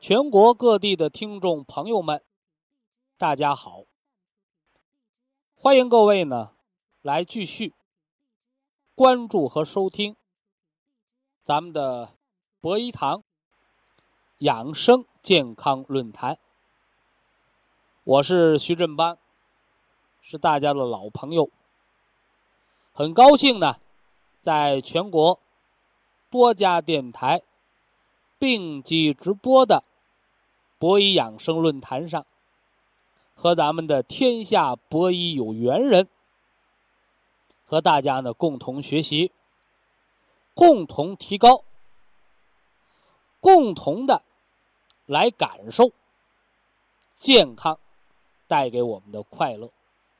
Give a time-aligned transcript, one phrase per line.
[0.00, 2.22] 全国各地的听众朋友们，
[3.18, 3.82] 大家好！
[5.54, 6.52] 欢迎各位呢
[7.02, 7.74] 来继续
[8.94, 10.16] 关注和收听
[11.44, 12.14] 咱们的
[12.62, 13.22] 博医堂
[14.38, 16.38] 养生健康论坛。
[18.04, 19.18] 我是徐振邦，
[20.22, 21.50] 是大家的老朋友。
[22.94, 23.76] 很高兴呢，
[24.40, 25.38] 在全国
[26.30, 27.42] 多家电台
[28.38, 29.84] 并机直播的。
[30.80, 32.24] 博医养生论坛上，
[33.34, 36.08] 和咱们的天下博医有缘人，
[37.66, 39.30] 和大家呢共同学习，
[40.54, 41.64] 共同提高，
[43.40, 44.22] 共同的
[45.04, 45.92] 来感受
[47.16, 47.78] 健康
[48.48, 49.70] 带给我们的快乐，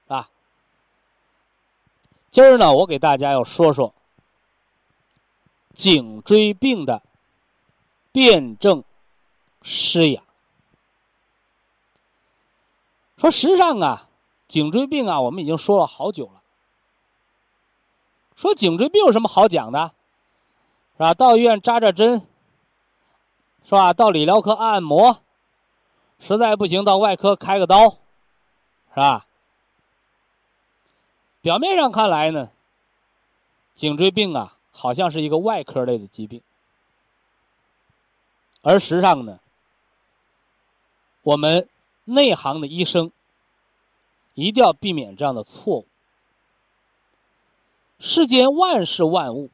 [0.08, 0.28] 啊。
[2.30, 3.94] 今儿呢，我给大家要说说
[5.72, 7.02] 颈椎病的
[8.12, 8.84] 辩证
[9.62, 10.22] 施养。
[13.20, 14.08] 说实际上啊，
[14.48, 16.40] 颈椎病啊，我们已经说了好久了。
[18.34, 19.92] 说颈椎病有什么好讲的，
[20.96, 21.12] 是吧？
[21.12, 22.26] 到医院扎扎针，
[23.66, 23.92] 是吧？
[23.92, 25.20] 到理疗科按按摩，
[26.18, 29.26] 实在不行到外科开个刀，是吧？
[31.42, 32.48] 表面上看来呢，
[33.74, 36.40] 颈椎病啊，好像是一个外科类的疾病，
[38.62, 39.38] 而实际上呢，
[41.20, 41.68] 我们。
[42.12, 43.12] 内行的医生
[44.34, 45.86] 一定要避免这样的错误。
[47.98, 49.50] 世间万事万物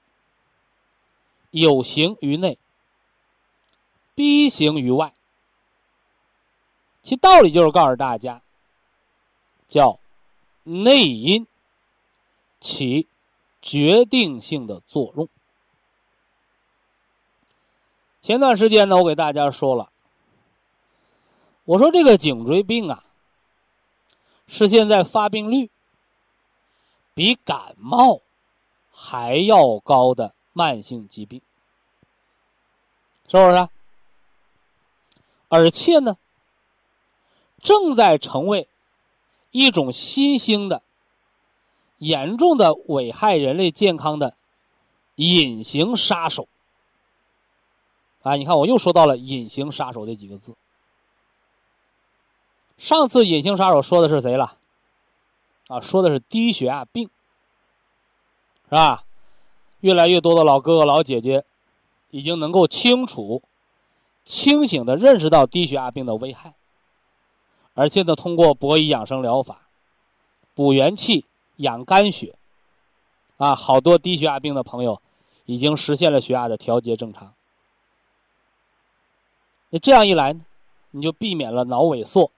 [1.51, 2.59] 有形于内，
[4.15, 5.13] 必形于外。
[7.03, 8.43] 其道理就是告诉大家，
[9.69, 9.99] 叫
[10.65, 11.47] 内因
[12.61, 13.07] 起
[13.61, 15.29] 决定性的作用。
[18.23, 19.93] 前段时间呢，我给大家说了。
[21.67, 23.03] 我说这个颈椎病啊，
[24.47, 25.69] 是现在发病率
[27.13, 28.23] 比感冒
[28.93, 31.43] 还要高的慢性疾病，
[33.27, 33.69] 是不是？
[35.49, 36.17] 而且呢，
[37.61, 38.69] 正在成为
[39.51, 40.83] 一种新兴的、
[41.99, 44.37] 严重的危害人类健康的
[45.17, 46.47] 隐形杀手。
[48.23, 50.55] 啊，你看，我又说到了“隐形杀手”这几个字。
[52.79, 54.59] 上次隐形杀手说的是谁了？
[55.69, 57.11] 啊，说的是低血压病，
[58.69, 59.05] 是吧？
[59.81, 61.45] 越来越多的老哥哥老姐姐
[62.11, 63.43] 已经能够清楚、
[64.25, 66.55] 清醒的认识到低血压病的危害，
[67.75, 69.63] 而且呢，通过博医养生疗法
[70.55, 71.25] 补元气、
[71.57, 72.37] 养肝血，
[73.39, 75.01] 啊，好多低血压病的朋友
[75.47, 77.33] 已经实现了血压的调节正常。
[79.71, 80.45] 那这样一来呢，
[80.93, 82.31] 你就避免了脑萎缩。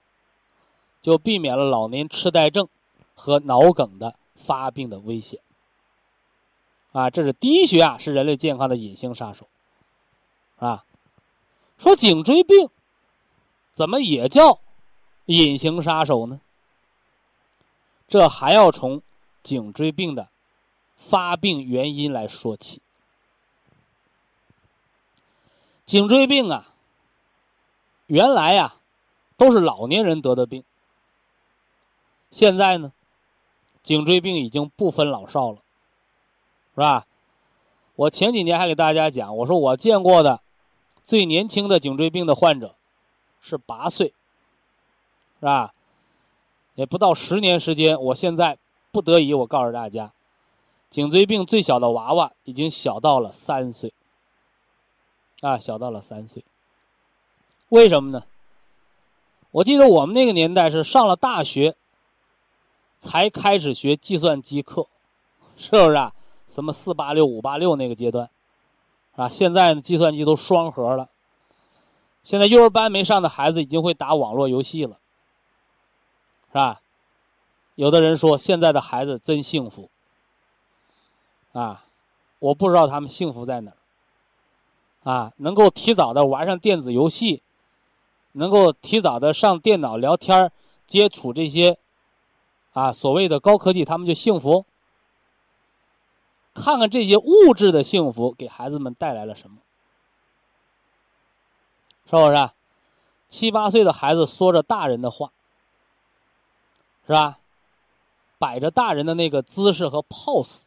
[1.02, 2.68] 就避免了老年痴呆症
[3.14, 5.40] 和脑梗的发病的危险。
[6.92, 9.46] 啊，这是低血压是人类健康的隐形杀手。
[10.56, 10.84] 啊，
[11.76, 12.68] 说颈椎病
[13.72, 14.58] 怎么也叫
[15.26, 16.40] 隐形杀手呢？
[18.08, 19.02] 这还要从
[19.42, 20.28] 颈椎病的
[20.96, 22.80] 发病原因来说起。
[25.84, 26.74] 颈椎病啊，
[28.06, 28.76] 原来呀
[29.36, 30.64] 都是老年人得的病。
[32.30, 32.92] 现在呢，
[33.82, 35.58] 颈椎病已经不分老少了，
[36.74, 37.06] 是吧？
[37.96, 40.40] 我前几年还给大家讲，我说我见过的
[41.04, 42.74] 最年轻的颈椎病的患者
[43.40, 44.12] 是八岁，
[45.40, 45.74] 是吧？
[46.74, 48.56] 也不到十年时间，我现在
[48.92, 50.12] 不得已，我告诉大家，
[50.90, 53.92] 颈椎病最小的娃娃已经小到了三岁，
[55.40, 56.44] 啊，小到了三岁。
[57.70, 58.22] 为什么呢？
[59.50, 61.74] 我记得我们那个年代是上了大学
[62.98, 64.86] 才开始学计算机课，
[65.56, 66.12] 是不是啊？
[66.46, 68.30] 什么四八六、五八六那个阶段，
[69.16, 71.08] 啊，现在，计算机都双核了。
[72.22, 74.98] 现在幼儿班没上的孩子已经会打网络游戏了，
[76.48, 76.80] 是吧？
[77.74, 79.88] 有的人说现在的孩子真幸福，
[81.52, 81.84] 啊，
[82.38, 83.70] 我不知道他们幸福在哪
[85.04, 87.42] 儿，啊，能够提早的玩上电子游戏，
[88.32, 90.50] 能够提早的上电脑聊天
[90.86, 91.78] 接触这些，
[92.78, 94.64] 啊，所谓的高科技，他们就幸福。
[96.54, 99.58] 看看这些物质的幸福给孩子们带来了什么。
[102.06, 102.50] 是不是？
[103.28, 105.32] 七八岁的孩子说着大人的话，
[107.06, 107.38] 是吧？
[108.38, 110.66] 摆着大人的那个姿势和 pose，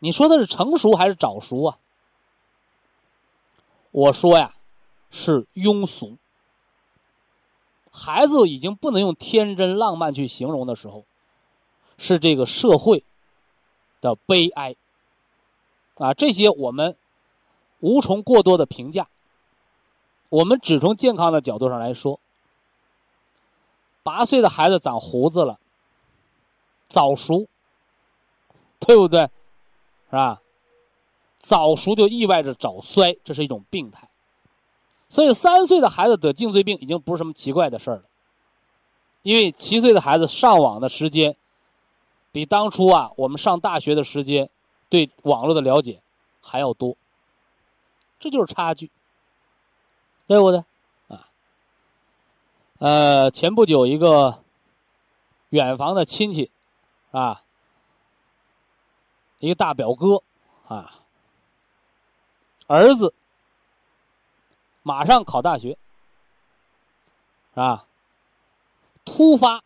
[0.00, 1.78] 你说的是成熟还是早熟啊？
[3.92, 4.54] 我说呀，
[5.10, 6.16] 是庸俗。
[7.90, 11.04] 孩子已经不能用天真浪漫去形容的时候，
[11.98, 13.04] 是这个社会
[14.00, 14.76] 的悲哀。
[15.96, 16.96] 啊，这些我们
[17.80, 19.08] 无从过多的评价。
[20.28, 22.20] 我们只从健康的角度上来说，
[24.02, 25.58] 八岁的孩子长胡子了，
[26.88, 27.46] 早熟，
[28.78, 29.22] 对不对？
[30.08, 30.40] 是吧？
[31.38, 34.09] 早熟就意味着早衰，这是一种病态。
[35.10, 38.04] 所以三岁的孩子得颈椎病已经不是什么奇怪的事儿了，
[39.20, 41.36] 因为七岁的孩子上网的时间，
[42.32, 44.48] 比当初啊我们上大学的时间，
[44.88, 46.00] 对网络的了解
[46.40, 46.96] 还要多，
[48.18, 48.90] 这就是差距。
[50.26, 50.62] 对不对？
[51.08, 51.26] 啊，
[52.78, 54.44] 呃，前不久一个
[55.48, 56.52] 远房的亲戚，
[57.10, 57.42] 啊，
[59.40, 60.22] 一个大表哥，
[60.68, 61.00] 啊，
[62.68, 63.12] 儿子
[64.82, 65.76] 马上考大学，
[67.54, 67.86] 啊，
[69.04, 69.62] 突发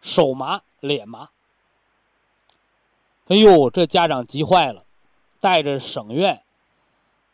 [0.00, 1.30] 手麻脸麻，
[3.28, 4.84] 哎呦，这家长急坏了，
[5.40, 6.42] 带着省院，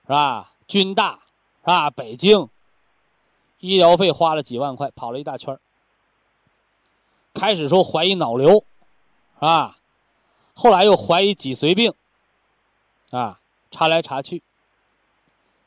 [0.02, 0.52] 是吧？
[0.66, 1.20] 军大，
[1.60, 1.90] 是吧？
[1.90, 2.48] 北京，
[3.58, 5.58] 医疗费花了几万块，跑了一大圈
[7.34, 8.64] 开始说怀疑脑瘤，
[9.38, 9.76] 啊，
[10.54, 11.94] 后来又怀疑脊髓病，
[13.10, 13.40] 啊，
[13.70, 14.42] 查来查去，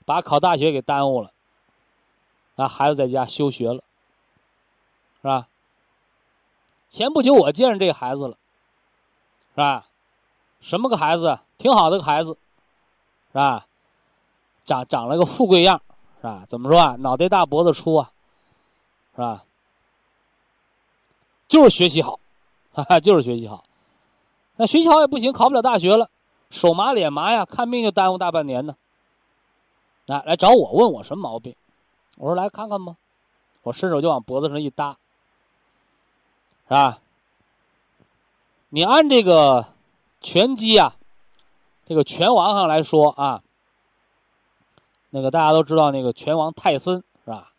[0.05, 1.31] 把考大学给耽误了。
[2.55, 3.83] 啊，孩子在家休学了，
[5.21, 5.47] 是吧？
[6.87, 8.37] 前不久我见着这个孩子了，
[9.53, 9.87] 是吧？
[10.61, 11.37] 什么个孩子？
[11.57, 12.37] 挺好的个孩子，
[13.31, 13.67] 是吧？
[14.63, 15.81] 长长了个富贵样，
[16.21, 16.45] 是吧？
[16.47, 16.95] 怎么说啊？
[16.99, 18.11] 脑袋大脖子粗啊，
[19.15, 19.43] 是吧？
[21.49, 22.19] 就是学习好，
[22.73, 23.65] 哈哈，就是学习好。
[24.55, 26.09] 那学习好也不行，考不了大学了，
[26.49, 28.77] 手麻脸麻呀，看病就耽误大半年呢。
[30.05, 31.55] 来来找我问我什么毛病？
[32.17, 32.95] 我说来看看吧，
[33.63, 34.97] 我伸手就往脖子上一搭，
[36.67, 36.99] 是吧？
[38.69, 39.65] 你按这个
[40.21, 40.95] 拳击啊，
[41.85, 43.41] 这个拳王上来说啊。
[45.09, 47.53] 那个大家都知道，那个拳王泰森是吧？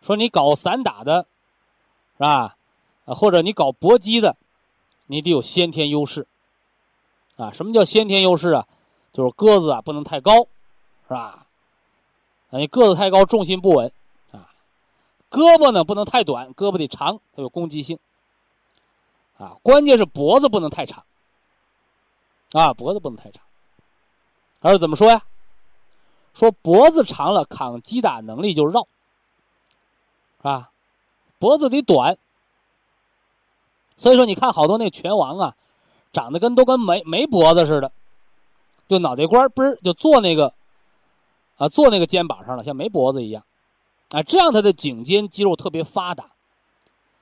[0.00, 1.26] 说你搞散打的，
[2.16, 2.56] 是吧？
[3.04, 4.36] 啊，或者你搞搏击的，
[5.06, 6.26] 你得有先天优势，
[7.36, 8.66] 啊，什么叫先天优势啊？
[9.12, 10.46] 就是个子啊不能太高，
[11.08, 11.46] 是吧？
[12.50, 13.92] 你个子太高，重心不稳，
[14.30, 14.48] 啊，
[15.30, 17.98] 胳膊呢不能太短，胳膊得长，它有攻击性，
[19.38, 21.04] 啊，关键是脖子不能太长，
[22.52, 23.42] 啊，脖子不能太长，
[24.60, 25.24] 还是怎么说呀？
[26.34, 28.86] 说脖子长了，抗击打能力就弱，
[30.38, 30.70] 是吧？
[31.38, 32.16] 脖子得短，
[33.96, 35.56] 所以说你看好多那拳王啊，
[36.12, 37.92] 长得跟都跟没没脖子似的，
[38.88, 40.54] 就脑袋瓜嘣儿就坐那个，
[41.58, 43.44] 啊，坐那个肩膀上了，像没脖子一样，
[44.10, 46.30] 啊，这样他的颈肩肌肉特别发达，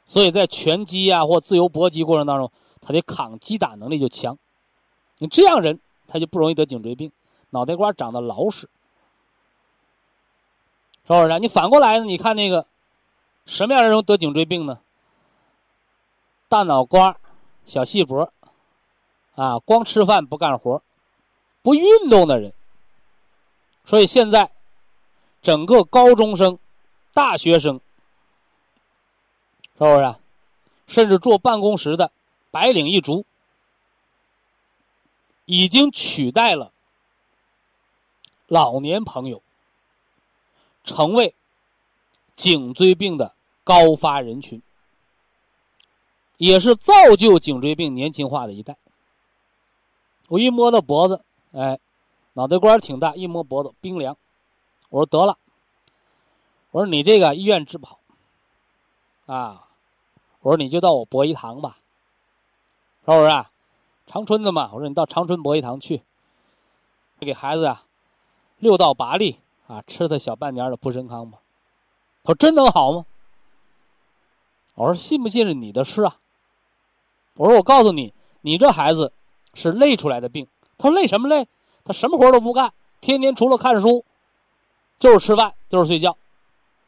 [0.05, 4.39] 所以在拳击啊或自由搏击过程当中，他的抗击打能力就强。
[5.19, 7.11] 你这样人他就不容易得颈椎病，
[7.51, 8.69] 脑袋瓜长得老实。
[11.09, 11.39] 是不是？
[11.39, 12.05] 你反过来呢？
[12.05, 12.67] 你看那个
[13.47, 14.81] 什么样的人得颈椎病呢？
[16.49, 17.17] 大脑瓜、
[17.65, 18.31] 小细脖，
[19.35, 20.83] 啊，光吃饭不干活，
[21.63, 22.53] 不运动的人。
[23.87, 24.51] 所以现在
[25.41, 26.59] 整个高中生、
[27.15, 27.81] 大学生，
[29.79, 30.15] 是不是？
[30.87, 32.13] 甚至坐办公室的
[32.51, 33.25] 白领一族，
[35.45, 36.73] 已经取代了
[38.47, 39.43] 老年朋友。
[40.85, 41.35] 成为
[42.37, 44.63] 颈椎病的高发人群，
[46.37, 48.77] 也是造就颈椎病年轻化的一代。
[50.29, 51.81] 我一摸到脖子，哎，
[52.37, 54.15] 脑袋瓜挺大，一摸脖子冰凉。
[54.91, 55.39] 我说得了，
[56.71, 57.99] 我说你这个医院治不好，
[59.25, 59.69] 啊，
[60.41, 61.79] 我说你就到我博医堂吧，
[63.07, 63.51] 是不是啊？
[64.07, 66.03] 长春的嘛，我说你到长春博医堂去，
[67.21, 67.85] 给孩子啊
[68.59, 71.39] 六到八粒啊，吃他小半年的普参康吧。
[72.23, 73.07] 他说真能好吗？
[74.75, 76.19] 我说信不信是你的事啊。
[77.37, 78.13] 我说我告诉你，
[78.43, 79.11] 你这孩子
[79.55, 80.47] 是累出来的病。
[80.77, 81.49] 他说累什么累？
[81.87, 84.05] 他什么活都不干，天天除了看书，
[84.99, 86.19] 就是吃饭，就是睡觉。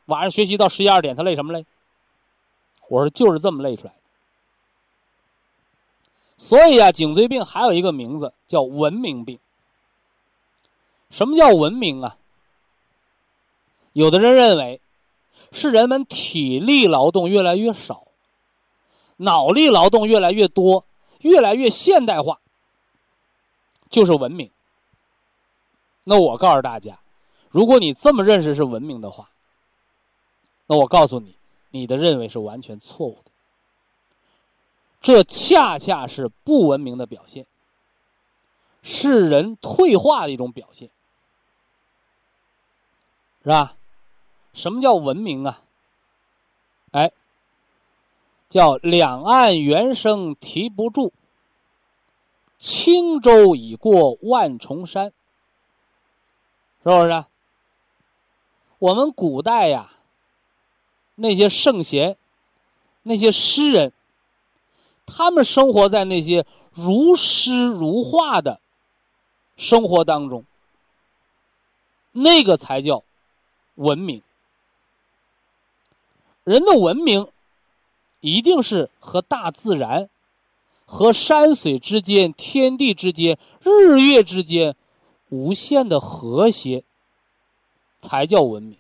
[0.07, 1.65] 晚上学习到十一二点，他累什么累？
[2.89, 3.99] 我说就是这么累出来的。
[6.37, 9.39] 所以啊，颈椎病还有一个名字叫文明病。
[11.11, 12.17] 什么叫文明啊？
[13.93, 14.81] 有的人认为
[15.53, 18.07] 是人们体力劳动越来越少，
[19.17, 20.85] 脑力劳动越来越多，
[21.21, 22.41] 越来越现代化，
[23.91, 24.51] 就是文明。
[26.11, 26.99] 那我告诉大家，
[27.51, 29.29] 如果你这么认识是文明的话，
[30.67, 31.35] 那我告诉你，
[31.71, 33.31] 你的认为是完全错误的。
[35.03, 37.45] 这恰恰是不文明的表现，
[38.83, 40.89] 是人退化的一种表现，
[43.43, 43.77] 是吧？
[44.55, 45.63] 什么叫文明啊？
[46.93, 47.13] 哎，
[48.49, 51.13] 叫两岸猿声啼不住，
[52.57, 55.13] 轻舟已过万重山，
[56.83, 57.25] 是不是？
[58.79, 59.93] 我们古代呀。
[61.21, 62.17] 那些圣贤，
[63.03, 63.93] 那些诗人，
[65.05, 68.61] 他们生活在那些如诗如画的
[69.57, 70.45] 生活当中，
[72.13, 73.03] 那个才叫
[73.75, 74.23] 文明。
[76.45, 77.27] 人的文明，
[78.21, 80.09] 一定是和大自然、
[80.87, 84.77] 和山水之间、天地之间、日月之间
[85.29, 86.85] 无限的和谐，
[88.01, 88.79] 才叫文明。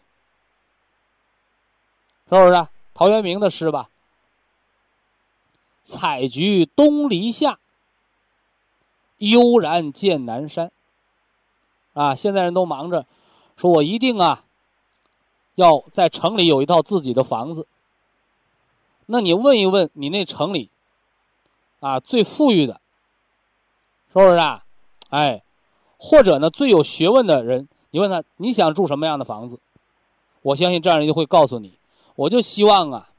[2.30, 3.88] 是不是陶渊明的诗吧？
[5.84, 7.58] 采菊东篱下，
[9.16, 10.70] 悠然见南山。
[11.94, 13.06] 啊，现在人都忙着，
[13.56, 14.44] 说我一定啊，
[15.54, 17.66] 要在城里有一套自己的房子。
[19.06, 20.70] 那你问一问你那城里，
[21.80, 22.80] 啊，最富裕的，
[24.08, 24.64] 是不是啊？
[25.08, 25.42] 哎，
[25.98, 29.58] 或者呢，最有学问的人，你问他你想住什么样的房子？
[30.42, 31.74] 我相信这样人就会告诉你。
[32.14, 33.10] 我就希望啊，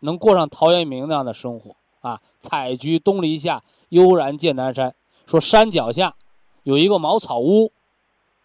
[0.00, 2.20] 能过上陶渊明那样的生活啊！
[2.40, 4.94] 采菊东篱下，悠然见南山。
[5.26, 6.14] 说山脚下
[6.62, 7.72] 有一个茅草屋，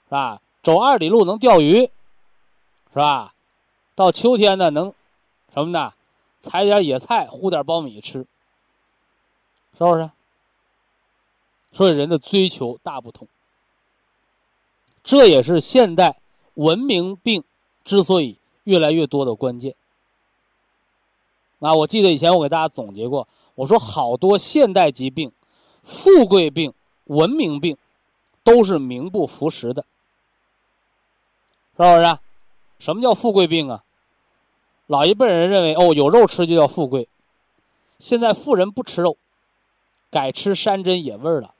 [0.05, 0.41] 是吧？
[0.61, 1.89] 走二里路能钓鱼，
[2.91, 3.33] 是吧？
[3.95, 4.93] 到秋天呢，能
[5.53, 5.93] 什么呢？
[6.39, 8.19] 采点野菜，烀点苞米吃，
[9.77, 10.09] 是不是？
[11.71, 13.27] 所以人的追求大不同，
[15.03, 16.17] 这也是现代
[16.53, 17.43] 文明病
[17.83, 18.37] 之所以。
[18.63, 19.75] 越来越多的关键。
[21.59, 25.33] 啊，我记得以前我给大家总结过，我说好多现代疾病、
[25.83, 26.73] 富贵病、
[27.07, 27.77] 文明病，
[28.41, 29.85] 都是名不符实的，
[31.75, 32.17] 是不是？
[32.79, 33.83] 什么叫富贵病啊？
[34.87, 37.09] 老一辈人认为，哦，有肉吃就叫富贵。
[37.99, 39.17] 现在富人不吃肉，
[40.09, 41.53] 改吃山珍野味了，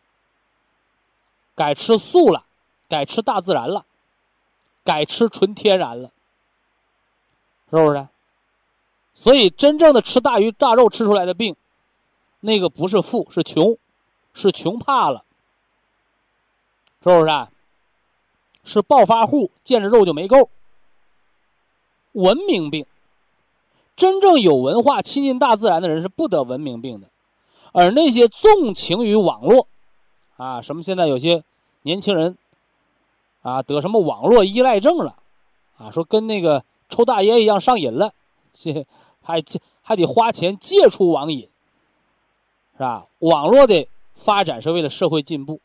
[1.54, 2.46] 改吃素了，
[2.94, 3.88] 改吃大自然了，
[4.84, 6.12] 改吃纯天然了。
[7.72, 8.08] 是不是？
[9.16, 11.56] 所以真正的吃大鱼大肉吃出来的病，
[12.40, 13.80] 那个不是富，是穷，
[14.36, 15.24] 是穷怕了。
[17.04, 17.48] 是不是？
[18.64, 20.52] 是暴发户见着肉就没够。
[22.12, 22.86] 文明病，
[23.98, 27.08] 真正有文化、亲近大自然的人是不得文明病的，
[27.72, 29.68] 而那些纵情于网络，
[30.38, 31.44] 啊，什么现在有些
[31.82, 32.38] 年轻人，
[33.44, 35.16] 啊，得什么网络依赖症了，
[35.78, 36.66] 啊，说跟那个。
[36.90, 38.14] 抽大烟一样上瘾了，
[38.52, 38.86] 这
[39.24, 39.44] 还
[39.82, 41.50] 还得花钱戒除网瘾，
[42.74, 43.08] 是吧？
[43.18, 45.60] 网络的发展是为了社会进步，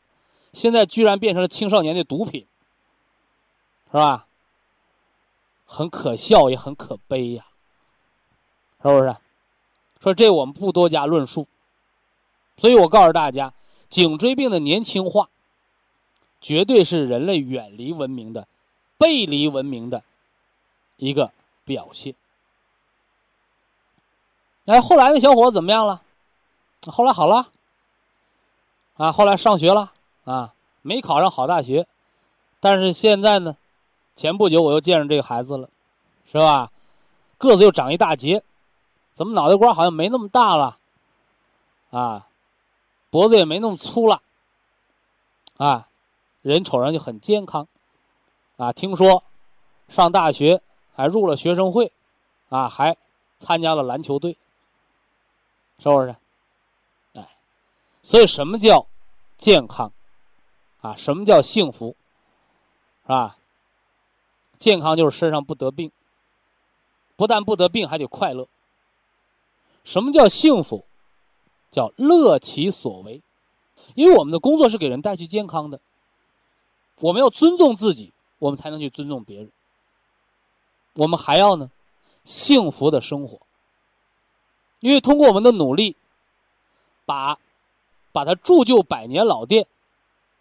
[0.53, 2.47] 现在居然变成了青少年的毒品，
[3.91, 4.25] 是吧？
[5.65, 7.45] 很可笑，也很可悲呀，
[8.81, 9.15] 是不是？
[10.01, 11.47] 说这我们不多加论述，
[12.57, 13.53] 所以我告诉大家，
[13.87, 15.29] 颈椎病的年轻化，
[16.41, 18.47] 绝对是人类远离文明的、
[18.97, 20.03] 背离文明的。
[21.01, 21.31] 一个
[21.63, 22.13] 表现。
[24.65, 26.01] 哎，后来那小伙子怎么样了？
[26.87, 27.47] 后来好了，
[28.97, 29.93] 啊，后来上学了，
[30.25, 31.87] 啊，没考上好大学，
[32.59, 33.55] 但是现在呢，
[34.15, 35.69] 前不久我又见着这个孩子了，
[36.29, 36.71] 是吧？
[37.37, 38.43] 个子又长一大截，
[39.13, 40.77] 怎么脑袋瓜好像没那么大了？
[41.91, 42.27] 啊，
[43.09, 44.21] 脖子也没那么粗了，
[45.57, 45.88] 啊，
[46.41, 47.67] 人瞅上去很健康，
[48.57, 49.23] 啊，听说
[49.87, 50.61] 上大学。
[50.91, 51.93] 还入了学生会，
[52.49, 52.97] 啊，还
[53.39, 54.35] 参加了篮球队，
[55.77, 56.13] 是不是？
[57.13, 57.37] 哎，
[58.03, 58.85] 所以什么叫
[59.37, 59.93] 健康？
[60.81, 61.95] 啊，什么叫幸福？
[63.03, 63.37] 是吧？
[64.57, 65.89] 健康就是身上不得病，
[67.15, 68.49] 不但不得病，还得快乐。
[69.85, 70.83] 什么叫幸福？
[71.71, 73.21] 叫乐其所为，
[73.95, 75.79] 因为我们的工作是给人带去健康的。
[76.99, 79.49] 我们要尊重自己，我们才能去尊重别人。
[80.93, 81.69] 我们还要呢，
[82.23, 83.39] 幸福的生活。
[84.79, 85.95] 因为通过我们的努力，
[87.05, 87.37] 把
[88.11, 89.67] 把它铸就百年老店，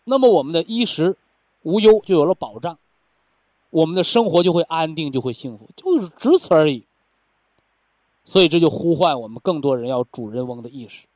[0.05, 1.17] 那么我们的衣食
[1.63, 2.79] 无忧就有了保障，
[3.71, 6.85] 我们的生活就会安定，就会幸福，就是只此而已。
[8.25, 11.07] 所以这就呼唤我们更多人要主人翁的意识。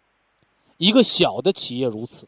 [0.79, 2.27] 一个小的企业如此，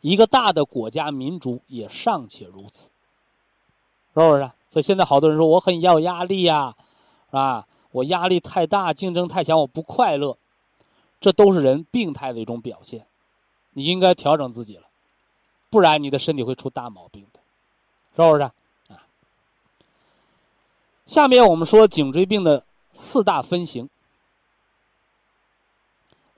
[0.00, 2.90] 一个大的国家民族也尚且如此，
[4.14, 4.50] 是不是？
[4.68, 6.74] 所以现在好多人说我很要压力呀，
[7.30, 10.36] 啊，我压力太大，竞争太强，我不快乐，
[11.20, 13.06] 这都是人病态的一种表现。
[13.72, 14.84] 你应该调整自己了，
[15.70, 17.40] 不然你的身体会出大毛病的，
[18.16, 18.42] 是不是？
[18.42, 19.02] 啊，
[21.06, 23.88] 下面我们说颈椎病的四大分型。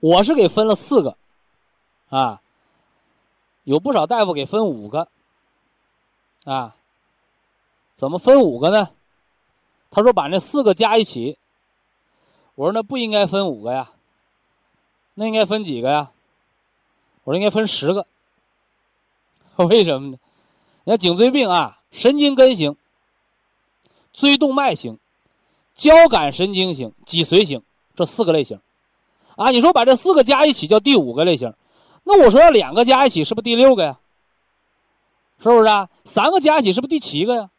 [0.01, 1.17] 我是给分了四个，
[2.07, 2.41] 啊，
[3.69, 5.09] 有不少大夫给分五个，
[6.43, 6.75] 啊，
[7.93, 8.89] 怎么分五个呢？
[9.91, 11.37] 他说把那四个加一起。
[12.55, 13.91] 我说那不应该分五个呀，
[15.13, 16.09] 那应该分几个呀？
[17.23, 18.07] 我说应该分十个。
[19.57, 20.17] 为什么呢？
[20.85, 22.75] 你看颈椎病啊，神经根型、
[24.13, 24.97] 椎动脉型、
[25.75, 27.61] 交感神经型、脊髓型
[27.95, 28.59] 这四个类型。
[29.35, 31.53] 啊，你说把这四个加一起叫第五个类型，
[32.03, 33.99] 那我说要两个加一起是不是第六个呀？
[35.41, 35.89] 是不是啊？
[36.03, 37.49] 三个加一起是不是第七个呀？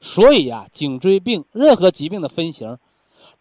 [0.00, 2.76] 所以呀，颈椎病任何疾病的分型，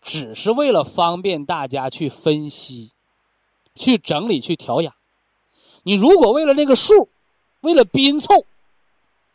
[0.01, 2.91] 只是为了方便大家去分析、
[3.73, 4.93] 去整理、去调养。
[5.83, 7.09] 你如果为了那个数，
[7.61, 8.45] 为了拼凑，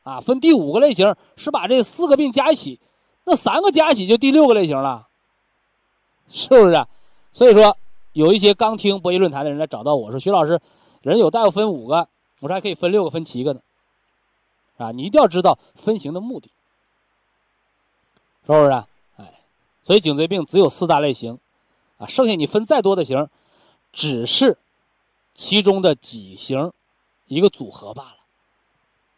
[0.04, 2.78] 啊，分第五个类型是把这四个病加一起，
[3.24, 5.08] 那三个加一起就第六个类型了。
[6.28, 6.86] 是不是？
[7.32, 7.76] 所以说，
[8.16, 10.58] 有一些刚听博弈论坛的人来找到我说：“徐老师，
[11.02, 12.08] 人有大夫分五个，
[12.40, 13.60] 我说还可以分六个、分七个呢。”
[14.78, 16.48] 啊，你一定要知道分型的目的，
[18.46, 18.70] 是不是？
[19.16, 19.40] 哎，
[19.82, 21.38] 所以颈椎病只有四大类型，
[21.98, 23.28] 啊，剩下你分再多的型，
[23.92, 24.56] 只是
[25.34, 26.72] 其中的几型
[27.26, 28.16] 一个组合罢了，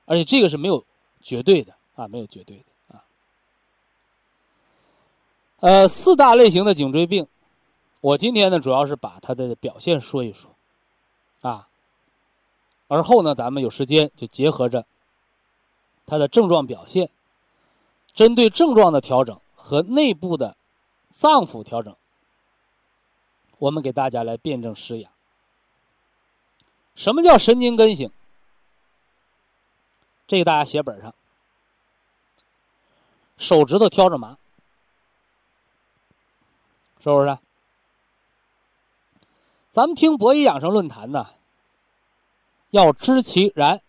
[0.07, 0.85] 而且这个是没有
[1.23, 3.05] 绝对的啊，没有绝对的啊。
[5.61, 7.29] 呃，四大类型的颈椎病，
[8.01, 10.55] 我今天呢主要是把它的表现说一说，
[11.41, 11.69] 啊，
[12.87, 14.87] 而后呢咱们有时间就结合着
[16.07, 17.11] 它的症状表现，
[18.15, 20.57] 针对症状的调整和内部的
[21.13, 21.97] 脏腑调整，
[23.59, 25.11] 我们给大家来辩证施养。
[26.95, 28.11] 什么叫神经根型？
[30.29, 31.15] 这个大家写本上，
[33.39, 34.39] 手指头挑着麻。
[37.01, 37.39] 是不是？
[39.79, 41.29] 咱们听博弈养生论坛呢，
[42.71, 43.81] 要知其然，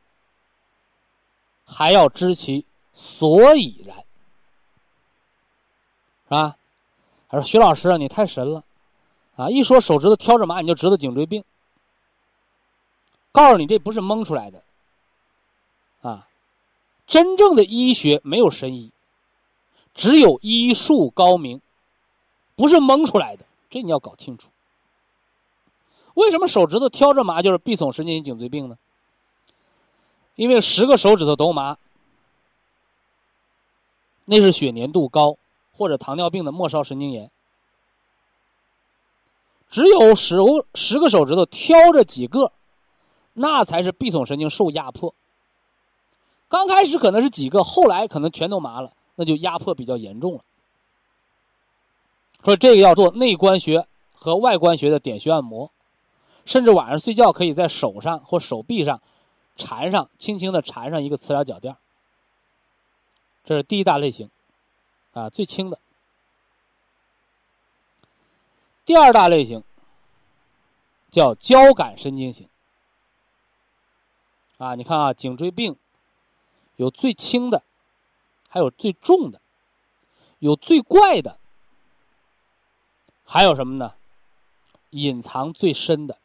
[1.66, 4.04] 还要知其所以然，是
[6.30, 6.58] 吧？
[7.28, 8.64] 他说：“徐老师啊，你太神了，
[9.36, 9.50] 啊！
[9.50, 11.44] 一说手指头挑着麻，你就知道颈椎病。
[13.32, 14.62] 告诉你，这不是蒙出来的，
[16.04, 16.28] 啊！
[17.08, 18.92] 真正的医学没有神医，
[19.96, 21.60] 只有医术高明。”
[22.56, 24.50] 不是蒙出来的，这你要搞清楚。
[26.20, 28.78] 为什么手指头挑着麻就是臂耸神经性颈椎病呢？
[30.36, 31.78] 因为十个手指头都麻，
[34.26, 35.38] 那是血粘度高
[35.72, 37.32] 或者糖尿病的末梢神经炎。
[39.72, 40.36] 只有十
[40.76, 42.52] 十个手指头挑着几个，
[43.34, 45.16] 那才是臂耸神经受压迫。
[46.50, 50.42] 刚开始可能是几个，后来可能全都麻了，那就压迫比较严重了。
[52.44, 55.72] 说这个要做内关穴和外关穴的点穴按摩，
[56.50, 59.00] 甚至晚上睡觉可以在手上或手臂上
[59.56, 61.78] 缠上，轻轻的缠上一个磁疗脚垫。
[63.46, 64.32] 这是第一大类型，
[65.14, 65.78] 啊，最轻的。
[68.84, 69.64] 第二大类型
[71.12, 72.50] 叫交感神经型，
[74.58, 75.78] 啊，你看啊，颈椎病
[76.78, 77.62] 有最轻的，
[78.48, 79.40] 还有最重的，
[80.40, 81.38] 有最怪的。
[83.24, 83.94] 还有什么呢？
[84.90, 86.18] 隐藏最深的，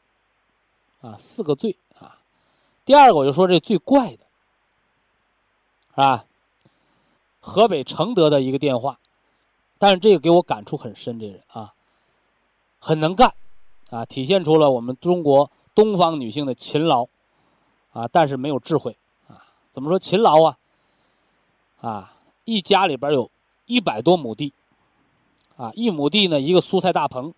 [1.04, 2.18] 啊，四个最啊。
[2.86, 4.24] 第二个我就说这最怪的，
[5.90, 6.24] 是吧？
[7.40, 8.98] 河北承德的一个电话，
[9.78, 11.74] 但是这个给我感触很深，这人啊，
[12.78, 13.34] 很能干，
[13.90, 17.06] 啊，体现出了我们中国东方女性的勤劳，
[17.92, 18.96] 啊，但是没有智慧，
[19.28, 20.58] 啊，怎么说勤劳啊？
[21.82, 22.14] 啊，
[22.46, 23.30] 一家里边有
[23.66, 24.54] 一百多亩地，
[25.58, 27.34] 啊，一亩地呢一个蔬菜大棚，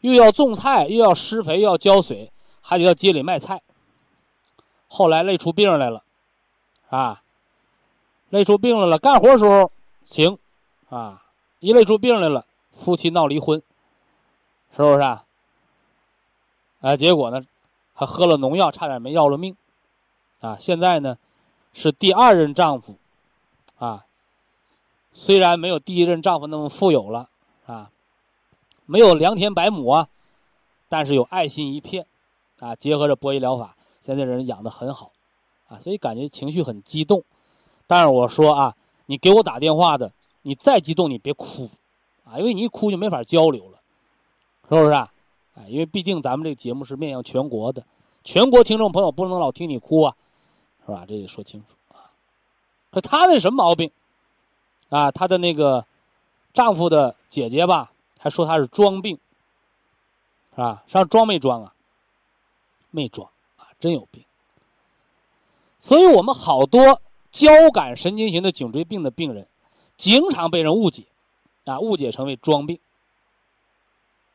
[0.00, 2.32] 又要种菜，又要施肥，又要浇水，
[2.66, 3.62] 还得到街里卖菜。
[4.88, 6.02] 后来累出病来了，
[6.88, 7.22] 啊，
[8.30, 9.70] 累出病来了，干活时候
[10.04, 10.38] 行，
[10.88, 11.22] 啊，
[11.60, 13.62] 一累出病来了，夫妻闹离婚，
[14.74, 15.24] 是不是啊？
[16.80, 17.44] 啊，结果呢，
[17.94, 19.56] 还喝了农药，差点没要了命，
[20.40, 21.18] 啊，现在呢，
[21.72, 22.96] 是第二任丈夫，
[23.78, 24.06] 啊，
[25.12, 27.28] 虽然没有第一任丈夫那么富有了，
[27.66, 27.90] 啊，
[28.86, 30.08] 没有良田百亩啊，
[30.88, 32.06] 但是有爱心一片，
[32.66, 33.76] 啊，结合着博医疗法。
[34.00, 35.12] 现在人养的很好，
[35.68, 37.24] 啊，所以感觉情绪很激动。
[37.86, 38.76] 但是我说啊，
[39.06, 41.68] 你给我打电话的，你再激动你别哭，
[42.24, 43.78] 啊，因为你一哭就没法交流了，
[44.68, 45.10] 是不是啊？
[45.68, 47.84] 因为毕竟咱们这个节目是面向全国的，
[48.22, 50.16] 全国听众朋友不能老听你哭啊，
[50.84, 51.04] 是吧？
[51.06, 52.10] 这得说清楚啊。
[52.90, 53.90] 可他那什么毛病？
[54.88, 55.84] 啊，他的那个
[56.52, 59.18] 丈夫的姐姐吧，还说他是装病，
[60.54, 60.84] 是吧？
[60.86, 61.72] 上装没装啊？
[62.96, 63.68] 没装啊。
[63.78, 64.24] 真有病，
[65.78, 69.46] 所以我们好多交感神经型的颈椎病的病人，
[69.98, 71.04] 经常被人误解，
[71.66, 72.80] 啊，误解成为装病，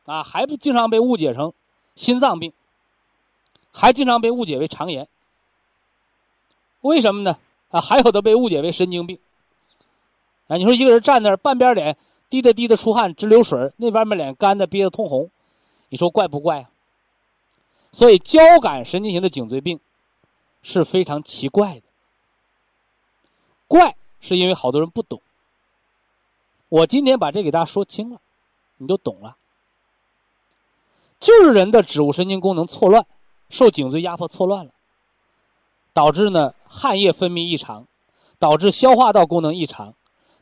[0.04, 1.52] 啊，还不经常被误解成
[1.96, 2.52] 心脏病，
[3.72, 5.08] 还经常被误解为肠炎。
[6.82, 7.38] 为什么呢？
[7.70, 9.18] 啊，还有的被误解为神经病。
[10.48, 11.96] 啊，你说一个人站那儿，半边脸
[12.28, 15.30] 滴答滴答出汗直流水，那半边脸干的憋得通红，
[15.88, 16.70] 你说怪不怪啊？
[17.92, 19.78] 所以，交感神经型的颈椎病
[20.62, 21.82] 是非常奇怪的。
[23.68, 25.20] 怪是因为好多人不懂。
[26.70, 28.20] 我今天把这给大家说清了，
[28.78, 29.36] 你就懂了。
[31.20, 33.06] 就是人的植物神经功能错乱，
[33.50, 34.72] 受颈椎压迫错乱了，
[35.92, 37.86] 导致呢汗液分泌异常，
[38.38, 39.94] 导致消化道功能异常，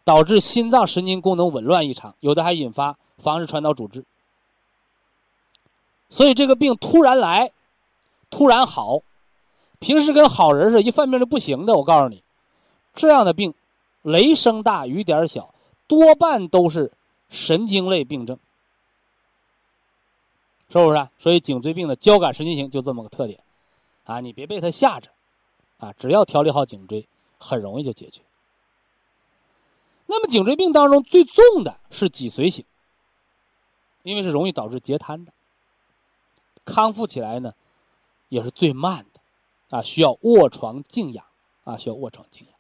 [0.05, 4.05] 导致心脏神经功能紊乱异常，有的还引发房室传导阻滞。
[6.11, 7.53] 所以这个病突然来，
[8.29, 9.01] 突然好，
[9.79, 11.75] 平时跟好人似的，一犯病就不行的。
[11.77, 12.23] 我告诉你，
[12.95, 13.55] 这样的病，
[14.03, 15.55] 雷声大雨点小，
[15.87, 16.93] 多半都是
[17.31, 18.37] 神经类病症，
[20.69, 21.09] 是不是？
[21.21, 23.39] 所以颈椎病的交感神经型就这么个特点，
[24.05, 25.11] 啊，你别被他吓着，
[25.79, 27.07] 啊，只要调理好颈椎，
[27.39, 28.21] 很容易就解决。
[30.07, 32.65] 那么颈椎病当中最重的是脊髓型，
[34.03, 35.33] 因为是容易导致截瘫的。
[36.65, 37.55] 康复起来呢，
[38.29, 41.25] 也是最慢的，啊，需要卧床静养，
[41.65, 42.55] 啊，需要卧床静养。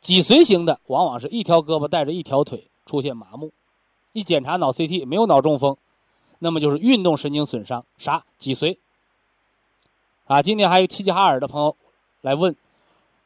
[0.00, 3.52] 脊髓型的往往是一条胳膊带着一条腿出现麻木，
[4.12, 5.76] 一检查脑 CT 没有脑中风，
[6.38, 8.78] 那么就是运动神经损伤，啥脊髓。
[10.26, 11.76] 啊，今天还有齐齐哈尔的朋友
[12.20, 12.54] 来问，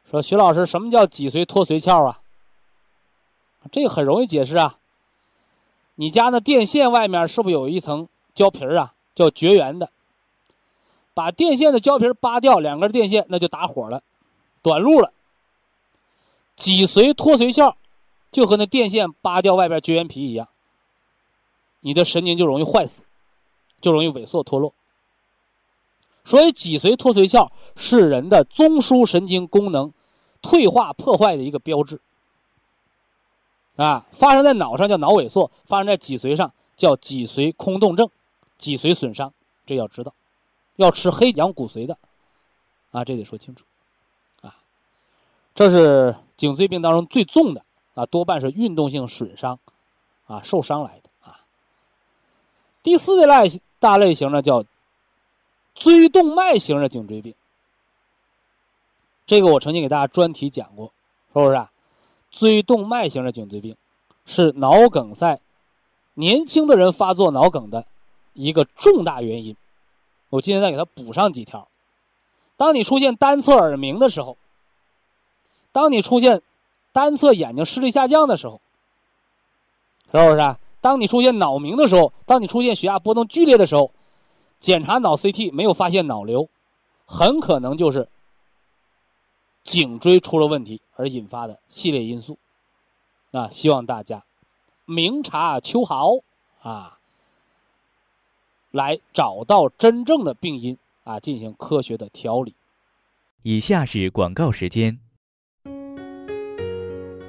[0.09, 2.21] 说徐老师什么叫脊髓脱髓鞘啊？
[3.71, 4.77] 这个很容易解释啊，
[5.95, 8.93] 你家那电线外面是不是有一层胶皮儿啊？
[9.15, 9.89] 叫绝缘的，
[11.13, 14.01] 把电线的胶皮扒掉，两根电线那就打火了，
[14.61, 15.11] 短路了。
[16.55, 17.75] 脊髓脱髓鞘，
[18.31, 20.49] 就和那电线扒掉外边绝缘皮一样，
[21.79, 23.03] 你的神经就容易坏死，
[23.79, 24.73] 就容易萎缩脱落。
[26.25, 29.91] 所以脊髓脱髓鞘是人的中枢神经功能
[30.41, 31.99] 退化破坏的一个标志。
[33.77, 38.09] 啊，发生在脑上叫脑萎缩，发生在脊髓上叫脊髓空洞症。
[38.59, 39.33] 脊髓损伤，
[39.65, 40.13] 这要知道，
[40.75, 41.97] 要吃黑羊骨髓的，
[42.91, 43.63] 啊，这得说清楚，
[44.41, 44.57] 啊，
[45.55, 47.63] 这是颈椎病当中最重的
[47.95, 49.57] 啊，多半是运动性损伤，
[50.27, 51.39] 啊，受伤来的啊。
[52.83, 54.65] 第四类大类型呢叫
[55.73, 57.33] 椎动脉型的颈椎病，
[59.25, 60.91] 这个我曾经给大家专题讲过，
[61.33, 61.55] 是不是？
[61.55, 61.71] 啊？
[62.29, 63.77] 椎动脉型的颈椎病
[64.25, 65.39] 是脑梗塞，
[66.15, 67.85] 年轻的人发作脑梗的。
[68.33, 69.55] 一个重大原因，
[70.29, 71.67] 我今天再给他补上几条。
[72.57, 74.37] 当你出现单侧耳鸣的时候，
[75.71, 76.41] 当你出现
[76.91, 78.59] 单侧眼睛视力下降的时候，
[80.11, 80.37] 是不是？
[80.39, 80.59] 啊？
[80.81, 83.91] 当你出现脑鸣的时候，当你出现血压波动剧烈的时候，
[84.59, 86.49] 检查脑 CT 没有发现脑瘤，
[87.05, 88.07] 很可能就是
[89.63, 92.37] 颈椎出了问题而引发的系列因素。
[93.31, 94.23] 啊，希望大家
[94.85, 96.11] 明察秋毫
[96.61, 96.98] 啊。
[98.71, 102.55] 来找到真正的病因啊，进行科学的调理。
[103.43, 104.99] 以下是广告时间。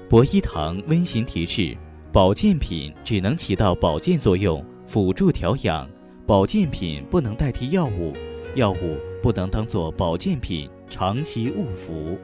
[0.09, 1.76] 博一堂温馨提示：
[2.12, 5.88] 保健品只能起到保健作用，辅助调养；
[6.26, 8.12] 保健品不能代替药物，
[8.57, 12.18] 药物不能当做保健品长期误服。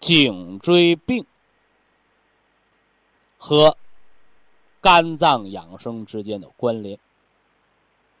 [0.00, 1.24] 颈椎病
[3.36, 3.76] 和
[4.80, 6.98] 肝脏养生之间的关联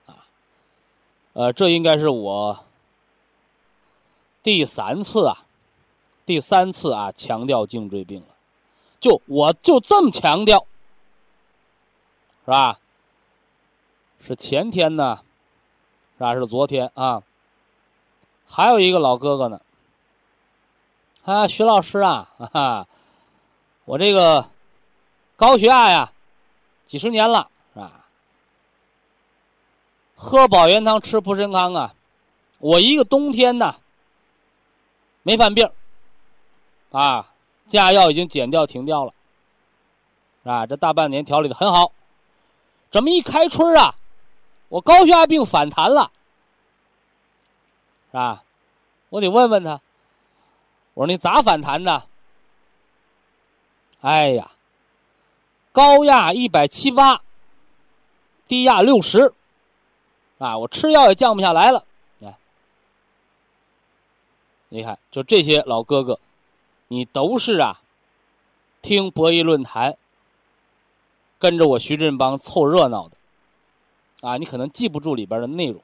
[0.06, 0.26] 啊，
[1.32, 2.64] 呃，这应该是我
[4.42, 5.44] 第三次啊，
[6.26, 8.28] 第三次啊强调颈椎病了，
[9.00, 10.66] 就我就这么强调，
[12.44, 12.78] 是吧？
[14.20, 15.22] 是前天呢，
[16.18, 16.34] 是吧？
[16.34, 17.22] 是昨天啊，
[18.46, 19.60] 还有一个老哥哥呢。
[21.24, 22.86] 啊，徐老师啊，哈，
[23.84, 24.50] 我这个
[25.36, 26.12] 高血压呀，
[26.90, 28.04] 几十年了，是吧？
[30.16, 31.94] 喝保元汤，吃普参康啊，
[32.58, 33.76] 我一个冬天呢
[35.22, 35.70] 没犯病
[36.90, 37.32] 啊，
[37.68, 39.14] 降压药已经减掉停掉了，
[40.42, 41.92] 啊，这大半年调理的很好，
[42.90, 43.94] 怎么一开春啊，
[44.68, 46.10] 我高血压病反弹了，
[48.08, 48.42] 是吧？
[49.10, 49.80] 我得问问他。
[50.94, 52.02] 我说你咋反弹的？
[54.00, 54.50] 哎呀，
[55.72, 57.22] 高压一百七八，
[58.48, 59.32] 低压六十，
[60.38, 61.84] 啊，我吃药也降不下来了。
[64.72, 66.20] 你看，就这些老哥哥，
[66.86, 67.80] 你都是啊，
[68.80, 69.96] 听博弈论坛，
[71.40, 73.16] 跟着我徐振邦凑热闹的，
[74.20, 75.82] 啊，你可能记不住里边的内容。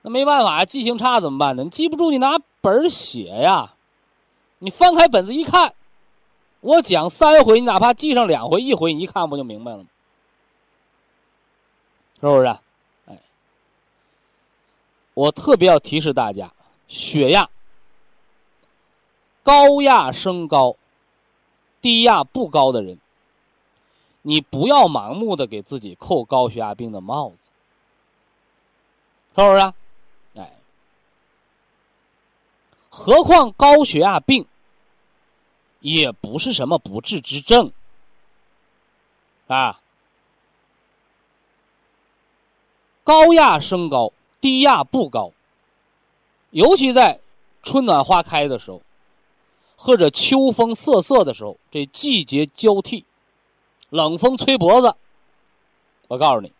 [0.00, 1.64] 那没办法，记性差怎么办呢？
[1.64, 3.74] 你记不住，你拿本写呀。
[4.60, 5.74] 你翻开本子一看，
[6.60, 9.86] 我讲三回，你哪怕记上两回，一回你一看不就明白了吗？
[12.20, 12.46] 是不是？
[13.06, 13.18] 哎，
[15.14, 16.52] 我特别要提示大家，
[16.86, 17.48] 血压
[19.42, 20.76] 高压升高，
[21.80, 22.98] 低压不高的人，
[24.20, 27.50] 你不要盲目的给自己扣高血压病的帽子，
[29.34, 29.60] 是不是？
[30.40, 30.52] 哎
[32.90, 34.46] 何况高血压病
[35.80, 37.72] 也不是什么不治之症
[39.48, 39.80] 啊！
[43.02, 45.32] 高压升高，低压不高，
[46.50, 47.18] 尤其在
[47.62, 48.80] 春暖花开的时候，
[49.76, 53.04] 或者秋风瑟瑟的时候，这季节交替，
[53.88, 54.94] 冷风吹脖子，
[56.08, 56.52] 我告诉你，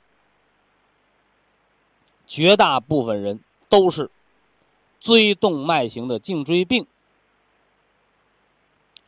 [2.26, 4.10] 绝大部分人都是。
[5.02, 6.86] 椎动脉型的颈椎病，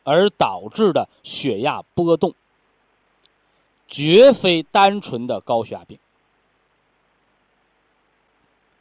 [0.03, 2.33] 而导致的血压波动，
[3.87, 5.97] 绝非单纯的高血压病。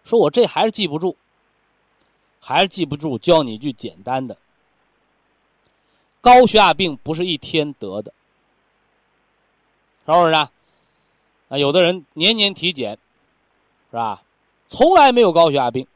[0.04, 1.16] 说我这还是记不住，
[2.40, 3.16] 还是记不住。
[3.18, 4.36] 教你一句简单的：
[6.20, 8.12] 高血压病不是一天得的，
[10.04, 10.50] 是不是啊？
[11.48, 12.98] 啊，有的人年年体检，
[13.90, 14.22] 是吧？
[14.68, 15.86] 从来没有高血压病。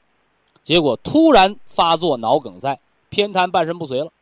[0.63, 4.13] 结果突然发作脑梗塞，偏瘫，半身不遂了。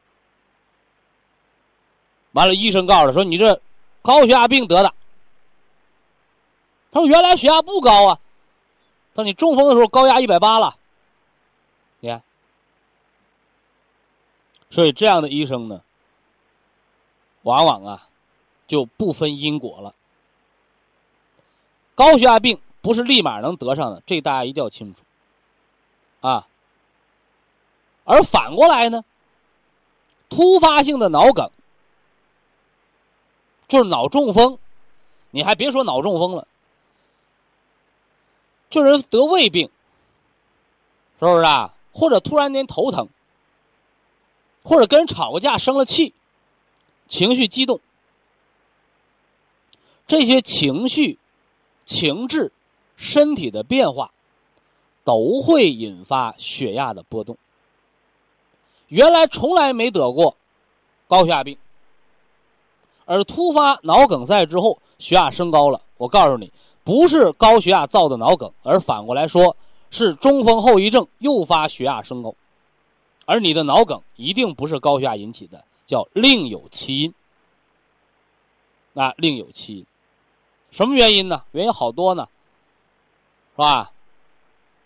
[2.35, 3.61] 完了，医生告诉他说：“你这
[4.03, 4.92] 高血压病得的。”
[6.92, 8.20] 他说：“原来血压不高啊。”
[9.14, 10.77] 他说：“你中风的时候高压一百八了。”
[12.01, 12.23] 你看，
[14.68, 15.81] 所以这样的医生呢，
[17.42, 18.09] 往往啊
[18.66, 19.94] 就不分因果了。
[21.94, 25.01] 高血压病不是立马能得上的，这大家一定要清楚。
[26.20, 26.49] 啊，
[28.03, 29.05] 而反过来呢，
[30.29, 31.49] 突发性的脑梗
[33.68, 34.59] 就是脑中风，
[35.31, 36.46] 你还别说脑中风了，
[38.70, 39.68] 就是得胃病，
[41.20, 41.74] 是不是啊？
[41.92, 43.09] 或者突然间头疼，
[44.62, 46.14] 或者跟人吵个架生了气，
[47.09, 47.81] 情绪激动，
[50.07, 51.18] 这些情绪、
[51.85, 52.53] 情志、
[52.96, 54.11] 身体的变化。
[55.07, 57.37] 都会引发血压的波动。
[58.88, 60.35] 原来从来没得过
[61.07, 61.59] 高血压病，
[63.04, 65.80] 而突发脑梗塞之后血压升高了。
[65.96, 69.56] 我告诉你，不是高血压造的脑梗，而反过来说
[69.90, 72.34] 是中风后遗症诱发血压升高，
[73.26, 77.14] 而你的脑梗一定不是高血压引起的，叫另有其因。
[78.94, 79.86] 啊，另有其因，
[80.70, 81.42] 什么原因呢？
[81.50, 82.28] 原因好多呢，
[83.56, 83.90] 是吧？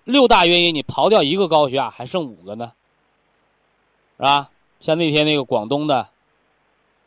[0.04, 2.72] 六大原因，你刨掉一个高血压，还剩五个呢，
[4.16, 4.50] 是吧？
[4.80, 6.08] 像那天那个广东的，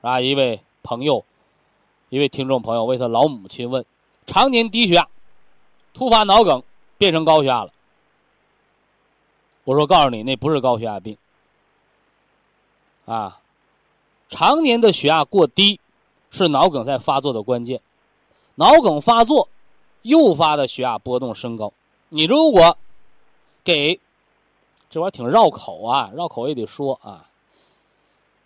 [0.01, 1.23] 啊，一位朋友，
[2.09, 3.85] 一位听众朋友为他老母亲问：
[4.25, 5.07] 常年低血压，
[5.93, 6.61] 突发脑梗
[6.97, 7.71] 变成高血压了，
[9.63, 11.17] 我说告诉你，那不是高血压病。
[13.05, 13.39] 啊，
[14.29, 15.79] 常年的血压过低，
[16.29, 17.81] 是脑梗在发作的关键。
[18.55, 19.47] 脑梗发作
[20.03, 21.73] 诱发的血压波动升高，
[22.09, 22.77] 你如果
[23.63, 23.99] 给
[24.89, 27.27] 这玩意儿挺绕口啊，绕口也得说啊。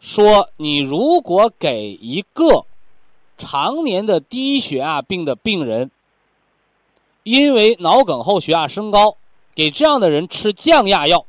[0.05, 2.67] 说你如果给一个
[3.39, 5.89] 常年的低血压病的病人，
[7.23, 9.17] 因为脑梗后血压升高，
[9.55, 11.25] 给这样的人吃降压药，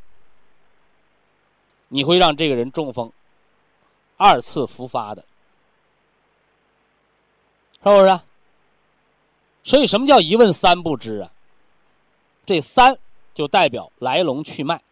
[1.88, 3.10] 你会让这个人中风，
[4.18, 5.24] 二次复发的，
[7.82, 8.20] 是不是？
[9.64, 11.32] 所以什么叫一问三不知啊？
[12.44, 12.98] 这三
[13.32, 14.82] 就代表来龙去脉、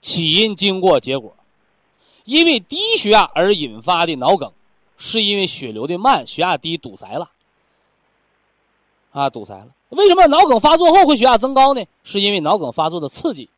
[0.00, 1.36] 起因、经过、结果。
[2.24, 4.52] 因为低血压而引发的脑梗，
[4.96, 7.30] 是因为血流的慢，血压低堵塞了，
[9.12, 9.68] 啊，堵塞了。
[9.90, 11.84] 为什么脑梗发作后会血压增高呢？
[12.02, 13.48] 是因为脑梗发作的刺激，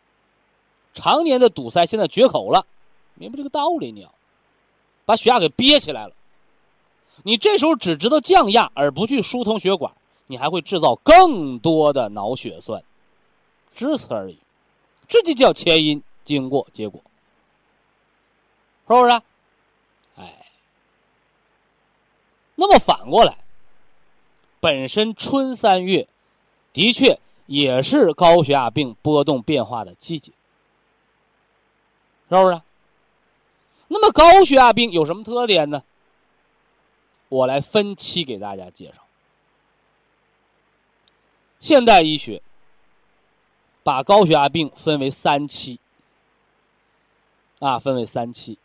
[0.93, 2.67] 常年的堵塞现在绝口了，
[3.15, 3.93] 明白这个道理？
[3.93, 4.13] 你要
[5.05, 6.13] 把血压给憋起来了，
[7.23, 9.93] 你这时候只知道降压而不去疏通血管，
[10.27, 12.83] 你还会制造更多的脑血栓，
[13.75, 14.37] 只此而已。
[15.09, 17.01] 这就叫前因、经过、结果。
[18.89, 19.23] 是不是？
[20.17, 20.47] 哎，
[22.55, 23.37] 那么反过来，
[24.61, 26.07] 本身春三月
[26.73, 30.33] 的确也是高血压病波动变化的季节，
[32.29, 32.61] 是不是？
[33.89, 35.83] 那么高血压病有什么特点呢？
[37.29, 39.03] 我来分期给大家介绍。
[41.59, 42.41] 现代医学
[43.83, 45.81] 把高血压病分为三期，
[47.59, 48.59] 啊，分为三期。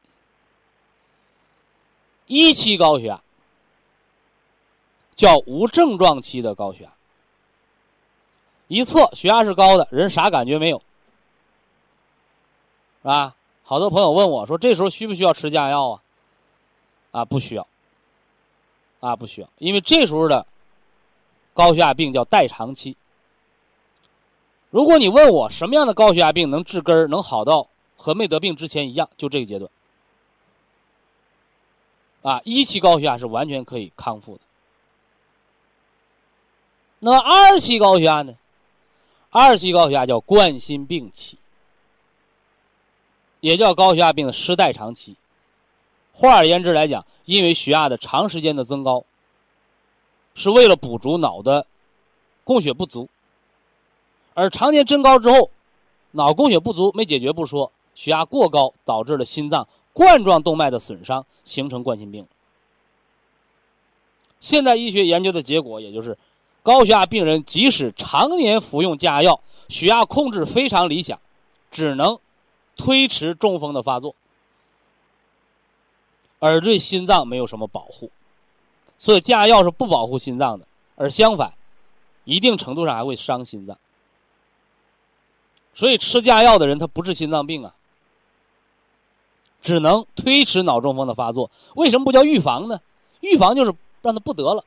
[2.31, 3.21] 一期高血压
[5.17, 6.93] 叫无症状期的高血压，
[8.69, 10.81] 一测血压是高的，人啥感觉没有，
[13.01, 13.35] 是吧？
[13.63, 16.01] 好多朋友问我说，这时候需不需要吃降压药啊？
[17.11, 17.67] 啊，不需要，
[19.01, 20.47] 啊，不需要，因为这时候的
[21.53, 22.95] 高血压病叫代偿期。
[24.69, 27.67] 如果你问我什么样的高血压病能治根儿，能好到
[27.97, 29.69] 和没得病之前一样，就这个阶段。
[32.21, 34.41] 啊，一期高血压是完全可以康复的。
[36.99, 38.35] 那么二期高血压呢？
[39.31, 41.37] 二期高血压叫冠心病期，
[43.39, 45.15] 也叫高血压病的失代偿期。
[46.13, 49.03] 换而言之来讲，因为血压的长时间的增高，
[50.35, 51.65] 是为了补足脑的
[52.43, 53.09] 供血不足，
[54.35, 55.49] 而常年增高之后，
[56.11, 59.67] 脑供血不足没解决不说，血压过高导致了心脏。
[59.93, 62.25] 冠状动脉的损伤形成冠心病。
[64.39, 66.17] 现代医学研究的结果，也就是
[66.63, 71.19] 高血压病人即使常年服用降压药，血压控制非常理想，
[71.69, 72.17] 只能
[72.75, 74.15] 推迟中风的发作，
[76.39, 78.09] 而对心脏没有什么保护。
[78.97, 81.53] 所以降压药是不保护心脏的，而相反，
[82.23, 83.77] 一定程度上还会伤心脏。
[85.73, 87.75] 所以吃降压药的人，他不治心脏病啊。
[89.61, 92.79] 只能推迟脑中风的发作，为什么不叫预防呢？
[93.19, 94.65] 预防就是让他不得了，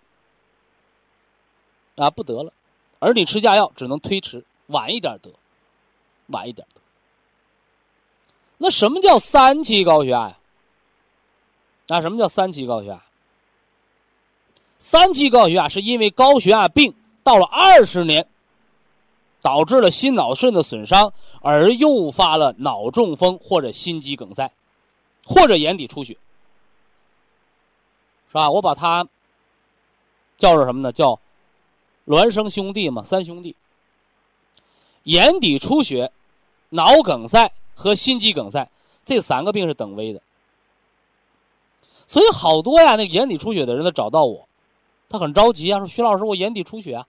[1.96, 2.52] 啊，不得了，
[3.00, 5.30] 而你吃降药只能推迟，晚一点得，
[6.28, 6.80] 晚一点得。
[8.58, 10.38] 那什么叫三期高血压呀？
[11.88, 13.02] 啊，什么叫三期高血压？
[14.78, 18.26] 三期高血压是因为高血压病到了二十年，
[19.42, 24.50] 导致了心脑肾的损伤，而诱发了脑中风或者心肌梗塞。
[25.24, 26.14] 或者眼底出血，
[28.28, 28.50] 是吧？
[28.50, 29.06] 我把它
[30.36, 30.92] 叫做什么呢？
[30.92, 31.18] 叫
[32.06, 33.56] 孪生兄弟嘛，三兄弟。
[35.04, 36.12] 眼底出血、
[36.70, 38.70] 脑梗塞和心肌梗塞
[39.04, 40.22] 这三个病是等危的，
[42.06, 44.48] 所以好多呀，那眼底出血的人他找到我，
[45.08, 47.06] 他很着急啊，说徐老师，我眼底出血啊。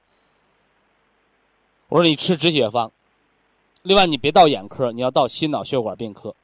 [1.88, 2.92] 我说你吃止血方，
[3.84, 6.36] 另外你别到眼科，你要到心脑血管病科。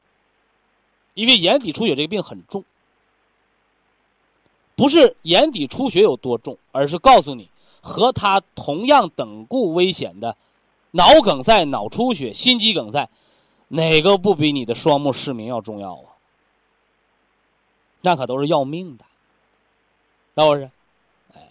[1.14, 2.64] 因为眼底出血这个病很重，
[4.76, 7.50] 不是眼底出血有多重，而是告诉你
[7.82, 10.38] 和它同样等固危险的
[10.92, 13.10] 脑梗塞、脑出血、心肌梗塞，
[13.68, 16.16] 哪个不比你的双目失明要重要啊？
[18.02, 19.06] 那可都是要命的，
[20.36, 20.72] 是不是？
[21.36, 21.48] 哎，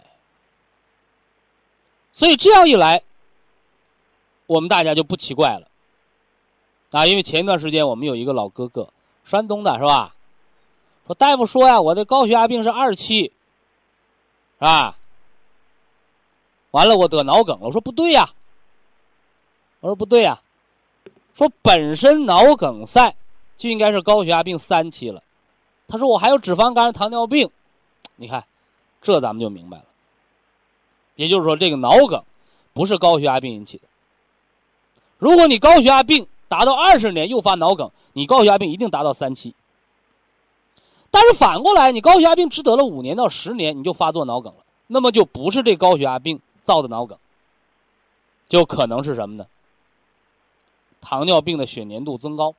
[2.11, 3.03] 所以这样一来，
[4.47, 5.69] 我们大家就不奇怪了
[6.89, 7.05] 啊！
[7.05, 8.91] 因为前一段时间我们有一个老哥哥。
[9.23, 10.15] 山东的是吧？
[11.07, 13.31] 说大夫说呀，我的高血压病是二期，是
[14.59, 14.97] 吧？
[16.71, 17.65] 完了，我得脑梗了。
[17.65, 18.29] 我说不对呀，
[19.81, 20.39] 我说不对呀，
[21.33, 23.13] 说本身脑梗塞
[23.57, 25.21] 就应该是高血压病三期了，
[25.87, 27.49] 他说我还有脂肪肝、糖尿病，
[28.15, 28.45] 你看，
[29.01, 29.85] 这咱们就明白了。
[31.15, 32.23] 也就是说，这个脑梗
[32.73, 33.83] 不是高血压病引起的。
[35.17, 39.55] 如果你高血压病达到二十年诱发脑梗，你高血压病一定达到三期。
[41.09, 47.17] 但是反过来，你高血压病只得了五年到十年，你就发作脑梗了，那么就不是这高血压病造的脑梗，
[48.49, 49.47] 就可能是什么呢？
[50.99, 52.53] 糖尿病的血粘度增高，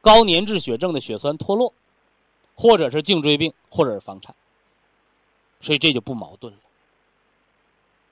[0.00, 1.72] 高粘质血症的血栓脱落，
[2.56, 4.34] 或者是颈椎病，或者是房颤，
[5.60, 6.58] 所以这就不矛盾了。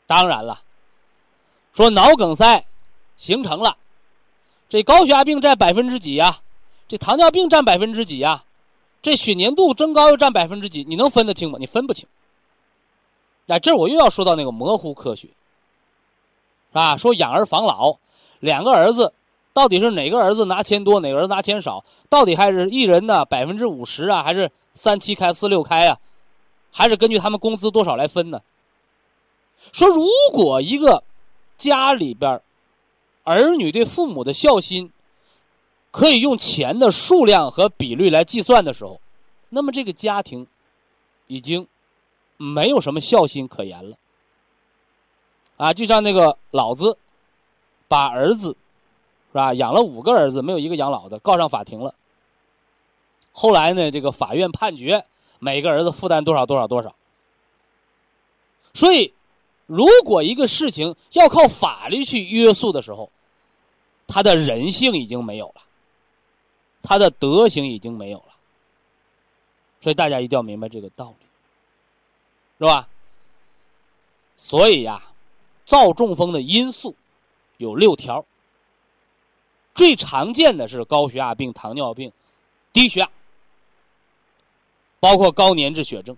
[0.06, 0.62] 当然了，
[1.74, 2.64] 说脑梗塞
[3.18, 3.76] 形成了，
[4.70, 6.40] 这高血压病占百分之几呀？
[6.86, 8.44] 这糖尿病占百分之几呀？
[9.02, 10.84] 这血粘度增高又占百分之几？
[10.84, 11.58] 你能分得清吗？
[11.60, 12.08] 你分不清。
[13.48, 15.28] 哎，这我又要说到那个模糊科学，
[16.72, 17.96] 啊，说养儿防老，
[18.40, 19.12] 两个儿子
[19.52, 21.84] 到底是哪个儿子拿钱多，哪个儿子拿钱少？
[22.08, 25.98] 到底还是一人呢百分之五十啊，还是三七开四六开啊？
[26.70, 28.40] 还是根据他们工资多少来分呢？
[29.72, 31.02] 说如果一个
[31.56, 32.40] 家里边
[33.28, 34.90] 儿女对父母的孝心。
[35.90, 39.00] 可以用钱的数量和比率来计算的时候，
[39.48, 40.46] 那么这个家庭
[41.26, 41.66] 已经
[42.36, 43.96] 没有什么孝心可言了。
[45.56, 46.98] 啊，就像那个老子
[47.88, 48.54] 把儿子
[49.32, 51.94] 是吧养了五个儿子，没有一个养老的，告上法庭了。
[53.32, 55.06] 后来呢，这个法院判决
[55.38, 56.94] 每个儿子负担多少多少多少。
[58.74, 59.14] 所以，
[59.64, 63.10] 如果一个事情要靠法律去约束的时候，
[64.08, 65.62] 他的人性已经没有了。
[66.82, 68.34] 他的德行已经没有了，
[69.80, 71.26] 所以大家一定要明白这个道理，
[72.58, 72.88] 是吧？
[74.36, 75.02] 所以呀，
[75.66, 76.94] 造中风的因素
[77.58, 78.24] 有六条，
[79.74, 82.10] 最常见的是高血压病、糖尿病、
[82.72, 83.10] 低血压，
[85.00, 86.16] 包括高粘滞血症。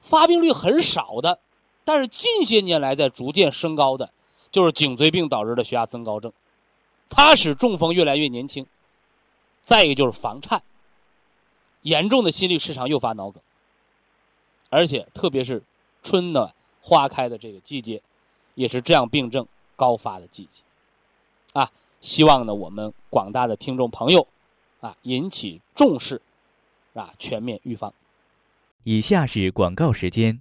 [0.00, 1.40] 发病率很少的，
[1.84, 4.10] 但是近些年来在逐渐升高的，
[4.50, 6.32] 就是颈椎病导致的血压增高症。
[7.10, 8.66] 它使中风越来越年轻，
[9.62, 10.62] 再一个就是房颤，
[11.82, 13.42] 严重的心律失常诱发脑梗，
[14.68, 15.62] 而且特别是
[16.02, 18.02] 春暖花开的这个季节，
[18.54, 20.62] 也是这样病症高发的季节，
[21.54, 21.70] 啊，
[22.00, 24.26] 希望呢我们广大的听众朋友，
[24.80, 26.20] 啊引起重视，
[26.92, 27.92] 啊全面预防。
[28.84, 30.40] 以下是广告时间。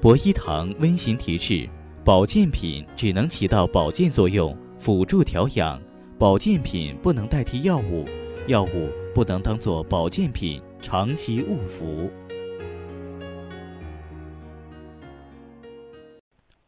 [0.00, 1.68] 博一堂温馨提示。
[2.02, 5.80] 保健品只能起到保健作用，辅助调养。
[6.18, 8.06] 保健品不能代替药物，
[8.46, 12.10] 药物不能当做保健品长期误服。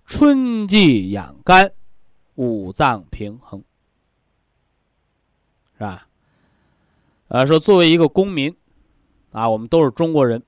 [0.05, 1.73] 春季养肝，
[2.35, 3.63] 五脏平衡，
[5.79, 6.07] 是吧？
[7.29, 8.55] 啊，说作为一个公民，
[9.31, 10.43] 啊，我们都是中国人，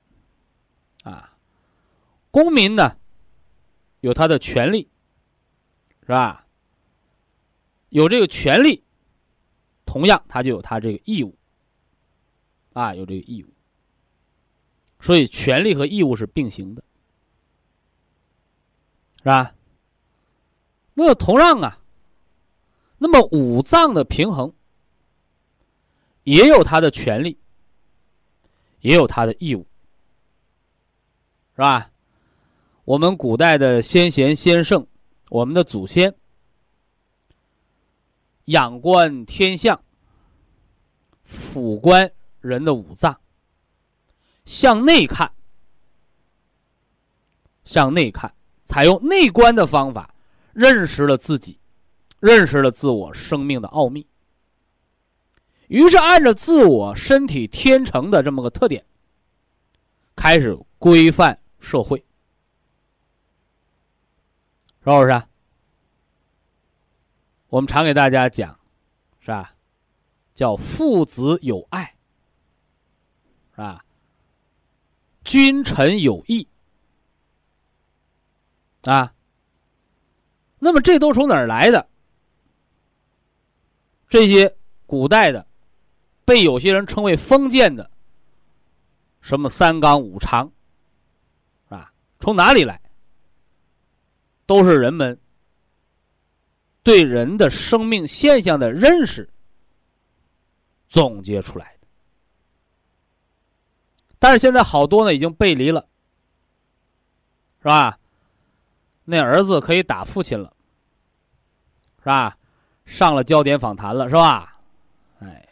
[2.35, 2.99] 公民呢？
[4.01, 4.91] 有他的权利，
[6.01, 6.45] 是吧？
[7.91, 8.83] 有这个权利，
[9.87, 11.33] 同样他就有他这个义务，
[12.73, 13.55] 啊，有这个义务。
[14.99, 16.83] 所以权利和义务是并行的，
[19.19, 19.55] 是吧？
[20.93, 21.79] 那么同样啊，
[22.99, 24.53] 那么五脏的平衡
[26.25, 27.39] 也有他的权利，
[28.81, 29.65] 也有他的义务，
[31.55, 31.93] 是吧？
[32.85, 34.87] 我们古代的先贤先圣，
[35.31, 36.15] 我们的祖先
[38.47, 39.83] 仰观天象，
[41.23, 43.19] 俯观人的五脏，
[44.45, 45.33] 向内看，
[47.65, 48.35] 向内看，
[48.67, 50.15] 采用内观的方法，
[50.53, 51.59] 认识了自己，
[52.21, 54.07] 认识了自我生命的奥秘。
[55.69, 58.85] 于是按照自我身体天成的这么个特点，
[60.15, 62.05] 开始规范社会。
[64.85, 65.23] 是不是？
[67.49, 68.59] 我们常给大家讲，
[69.21, 69.55] 是吧？
[70.35, 71.95] 叫父子有爱，
[73.53, 73.83] 是吧？
[75.25, 76.47] 君臣有义，
[78.83, 79.15] 啊。
[80.59, 81.89] 那么这都从哪儿来的？
[84.09, 84.55] 这些
[84.85, 85.47] 古代的，
[86.27, 87.91] 被有些人称为封建的，
[89.23, 90.53] 什么三纲五常，
[91.71, 92.81] 啊，从哪里来？
[94.47, 95.19] 都是人们
[96.83, 99.29] 对人的生命现象的认识
[100.89, 101.87] 总结出来的，
[104.19, 105.89] 但是现在好多呢已经背离了，
[107.63, 107.99] 是吧？
[109.05, 110.55] 那儿子可以打父亲了，
[111.99, 112.37] 是吧？
[112.85, 114.59] 上了焦点访谈了，是吧？
[115.21, 115.49] 哎，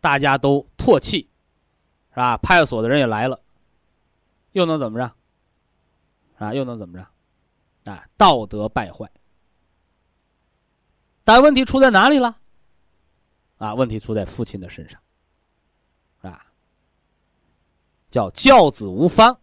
[0.00, 1.28] 大家都唾弃，
[2.10, 2.36] 是吧？
[2.38, 3.40] 派出所的人也来了，
[4.52, 5.10] 又能怎么着？
[6.38, 7.06] 啊，又能怎么着？
[7.86, 9.10] 啊，道德败坏。
[11.24, 12.38] 但问题出在哪里了？
[13.58, 15.00] 啊，问题出在父亲的身上，
[16.20, 16.44] 啊，
[18.10, 19.38] 叫教子无方。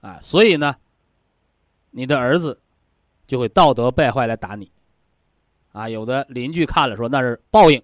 [0.00, 0.74] 啊，所以呢，
[1.90, 2.60] 你的儿子
[3.26, 4.72] 就会道德败坏来打你。
[5.70, 7.80] 啊，有的邻居看了说那是报应，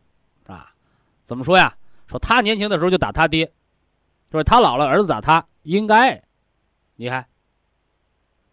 [0.47, 0.75] 啊，
[1.23, 1.77] 怎么说呀？
[2.07, 3.47] 说他年轻的时候就打他爹，
[4.31, 6.23] 就是他老了儿子打他，应该，
[6.97, 7.27] 你看。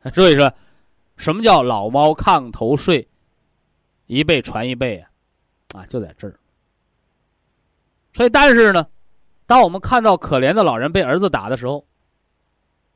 [0.13, 0.53] 所以说，
[1.17, 3.07] 什么叫老猫炕头睡，
[4.05, 5.09] 一辈传一辈啊？
[5.73, 6.39] 啊，就在这儿。
[8.13, 8.87] 所以，但是呢，
[9.45, 11.85] 当我们看到可怜的老人被儿子打的时候，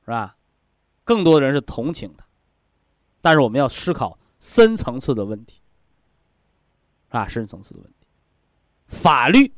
[0.06, 0.36] 是吧？
[1.04, 2.26] 更多人是同情他，
[3.22, 5.60] 但是我们要思考深层次的问题，
[7.10, 8.08] 啊，深层次的问题。
[8.88, 9.52] 法律，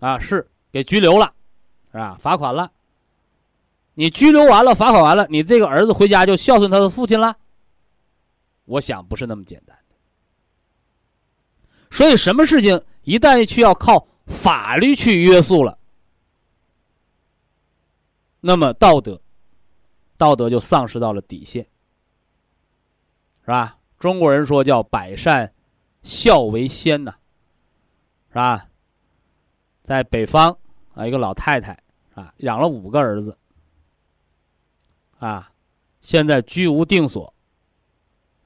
[0.00, 1.32] 啊，是给拘留了，
[1.92, 2.18] 是吧？
[2.20, 2.70] 罚款了。
[3.94, 7.36] 你拘留完了，罚款完了，你这个儿子回家就孝顺他的父亲了？
[8.68, 9.96] 我想不是那么简单的。
[11.90, 15.78] 所以，什么事情一旦需要靠法律去约束了，
[18.40, 19.20] 那么道德。
[20.16, 21.64] 道德就丧失到了底线，
[23.42, 23.78] 是吧？
[24.00, 25.54] 中国人说叫百善
[26.02, 27.14] 孝为先呐，
[28.28, 28.68] 是吧？
[29.84, 30.50] 在北方
[30.92, 31.80] 啊，一个老太太
[32.14, 33.38] 啊，养了五个儿子，
[35.20, 35.52] 啊，
[36.00, 37.32] 现在居无定所，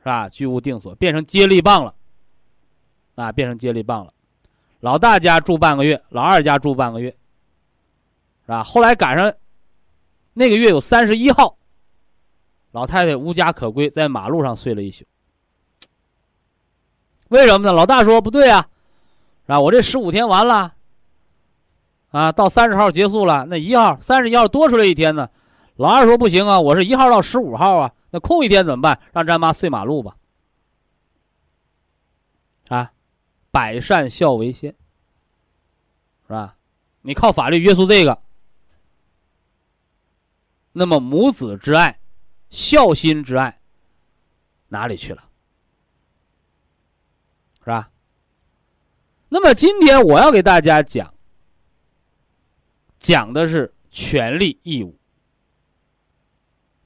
[0.02, 0.28] 是吧？
[0.28, 1.94] 居无定所，变成接力棒了，
[3.14, 4.12] 啊，变成接力棒了。
[4.80, 8.64] 老大家住半个月，老二家住半个月，是吧？
[8.64, 9.32] 后来赶上
[10.32, 11.56] 那个月有三十一号。
[12.72, 15.04] 老太太无家可归，在马路上睡了一宿。
[17.28, 17.70] 为什么呢？
[17.70, 18.66] 老大说不对啊，
[19.46, 20.74] 啊，我这十五天完了，
[22.10, 25.28] 啊，到三十号结束了，那一号、三十一号多出来一天呢。
[25.76, 29.00] 老二说不行啊，我是一号到十五号啊，那空一天怎么办？
[29.12, 30.16] 让咱妈睡马路吧。
[32.68, 32.92] 啊，
[33.50, 34.70] 百善孝为先，
[36.26, 36.56] 是吧？
[37.00, 38.22] 你靠法律约束这个，
[40.72, 41.98] 那么母子之爱。
[42.50, 43.58] 孝心之爱
[44.68, 45.24] 哪里去了？
[47.60, 47.90] 是吧？
[49.30, 51.14] 那么今天我要给大家讲，
[52.98, 54.94] 讲的是权利义务，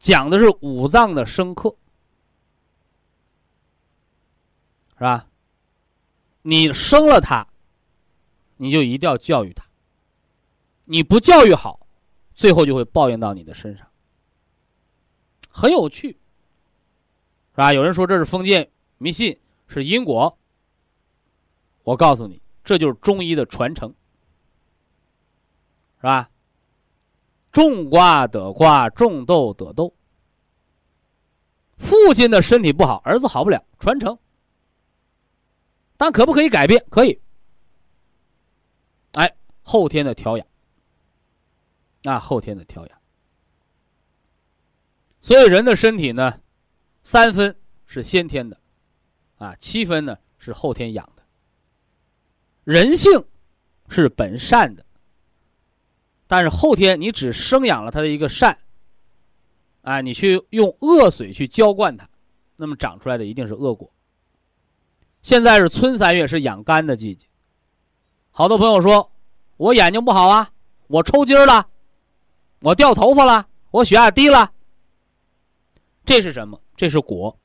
[0.07, 1.68] 讲的是五脏的生克，
[4.94, 5.26] 是吧？
[6.42, 7.44] 你生了他，
[8.57, 9.66] 你就一定要教育他，
[10.84, 11.88] 你不教育好，
[12.36, 13.84] 最后就会报应到你的身上。
[15.50, 17.72] 很有趣，是吧？
[17.72, 19.36] 有人说这是封建迷信，
[19.66, 20.38] 是因果。
[21.82, 23.92] 我告诉你，这就是中医的传承，
[25.96, 26.30] 是吧？
[27.50, 29.92] 种瓜得瓜，种豆得豆。
[31.77, 34.18] 父亲的身体不好，儿子好不了，传承。
[35.97, 36.85] 但可不可以改变？
[36.91, 37.20] 可以。
[39.12, 40.47] 哎，后天的调养，
[42.05, 42.99] 啊后天的调养。
[45.20, 46.41] 所以人的身体呢，
[47.03, 47.57] 三分
[47.87, 48.61] 是先天的，
[49.37, 51.22] 啊，七分呢是后天养的。
[52.64, 53.24] 人性
[53.89, 54.85] 是本善的，
[56.27, 58.59] 但是后天你只生养了他的一个善，
[59.87, 62.09] 啊，你去用恶水去浇灌它，
[62.57, 63.89] 那么长出来的一定是恶果。
[65.22, 67.28] 现在是春三月，是养肝的季节。
[68.32, 69.12] 好多朋友说，
[69.57, 70.51] 我眼睛不好啊，
[70.89, 71.68] 我抽筋了，
[72.62, 74.51] 我掉头发了，我血压低了。
[76.05, 76.61] 这是什么？
[76.76, 77.39] 这是果，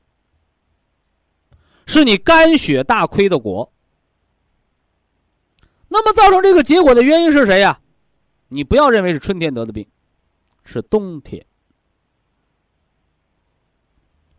[1.86, 3.72] 是你肝血大亏的果。
[5.86, 7.80] 那么造成这个结果的原因是谁呀？
[8.48, 9.86] 你不要认为是春天得的病，
[10.64, 11.46] 是冬天。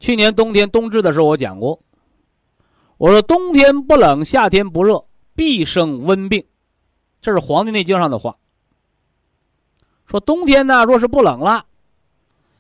[0.04, 1.82] 去年冬天冬至的时候，我讲过，
[2.98, 6.46] 我说冬天不冷，夏天不热，必生温病，
[7.22, 8.36] 这是《黄帝内经》上的话。
[10.06, 11.66] 说冬天呢，若是不冷了，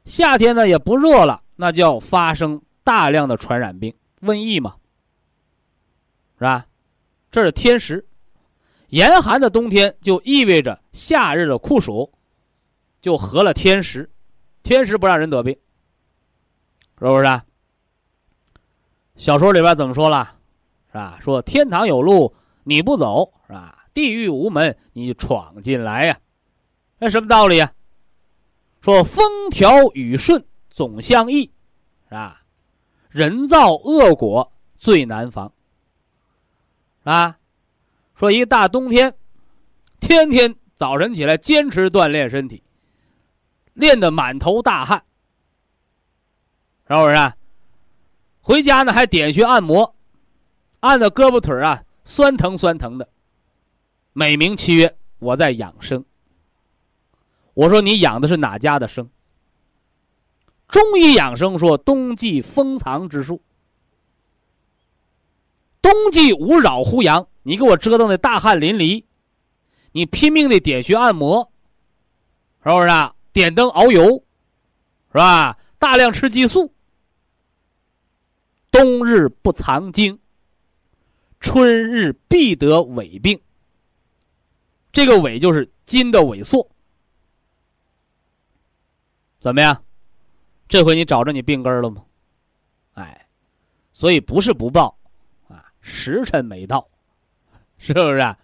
[0.05, 1.43] 夏天呢也不热了。
[1.57, 4.75] 那叫发生大量的传染病、瘟疫嘛，
[6.37, 6.65] 是吧？
[7.29, 8.07] 这是天时，
[8.87, 12.09] 严寒的冬天就意味着夏日的酷暑，
[13.01, 14.09] 就合了天时，
[14.63, 15.53] 天时不让人得病，
[17.09, 17.41] 是不是？
[19.15, 20.37] 小说里边怎么说了？
[20.87, 21.17] 是吧？
[21.21, 22.33] 说天堂有路
[22.63, 23.85] 你不走，是吧？
[23.93, 26.19] 地狱无门你闯进来呀，
[26.97, 27.71] 那什么道理呀？
[28.81, 30.43] 说风调雨顺。
[30.69, 31.51] 总相宜，
[32.05, 32.41] 是吧？
[33.09, 35.53] 人造恶果最难防，
[37.03, 37.37] 啊，
[38.15, 39.13] 说一个大冬天，
[39.99, 42.63] 天天早晨起来坚持锻炼身体，
[43.75, 45.03] 练得满头大汗，
[47.01, 47.33] 是不是？
[48.41, 49.95] 回家呢还点穴按摩，
[50.81, 53.07] 按的胳膊腿啊酸疼酸疼的，
[54.11, 56.03] 美名其曰我在养生。
[57.53, 59.09] 我说你养的是哪家的生？
[60.67, 63.41] 中医养生说冬季封藏之术，
[65.81, 69.05] 冬季无扰乎阳，你给我折腾的大汗淋漓，
[69.93, 71.49] 你拼命的点穴按摩，
[72.63, 73.15] 是不是啊？
[73.31, 74.21] 点灯熬油，
[75.11, 75.57] 是吧？
[75.77, 76.72] 大量吃激素。
[78.73, 80.19] 冬日不藏精，
[81.39, 83.39] 春日必得痿病。
[84.91, 86.67] 这个痿就是筋的萎缩。
[89.39, 89.83] 怎么样？
[90.67, 92.03] 这回你找着你病根了吗？
[92.93, 93.27] 哎，
[93.93, 94.97] 所以不是不报，
[95.47, 96.89] 啊，时辰没到，
[97.77, 98.17] 是不是？
[98.17, 98.35] 啊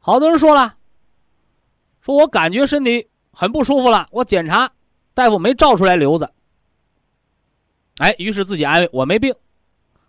[0.00, 0.76] 好多人说了，
[2.00, 4.72] 说我感觉身体很不舒服了，我检查，
[5.14, 6.28] 大夫没照出来瘤子。
[8.00, 9.34] 哎，于是自己安慰我没病，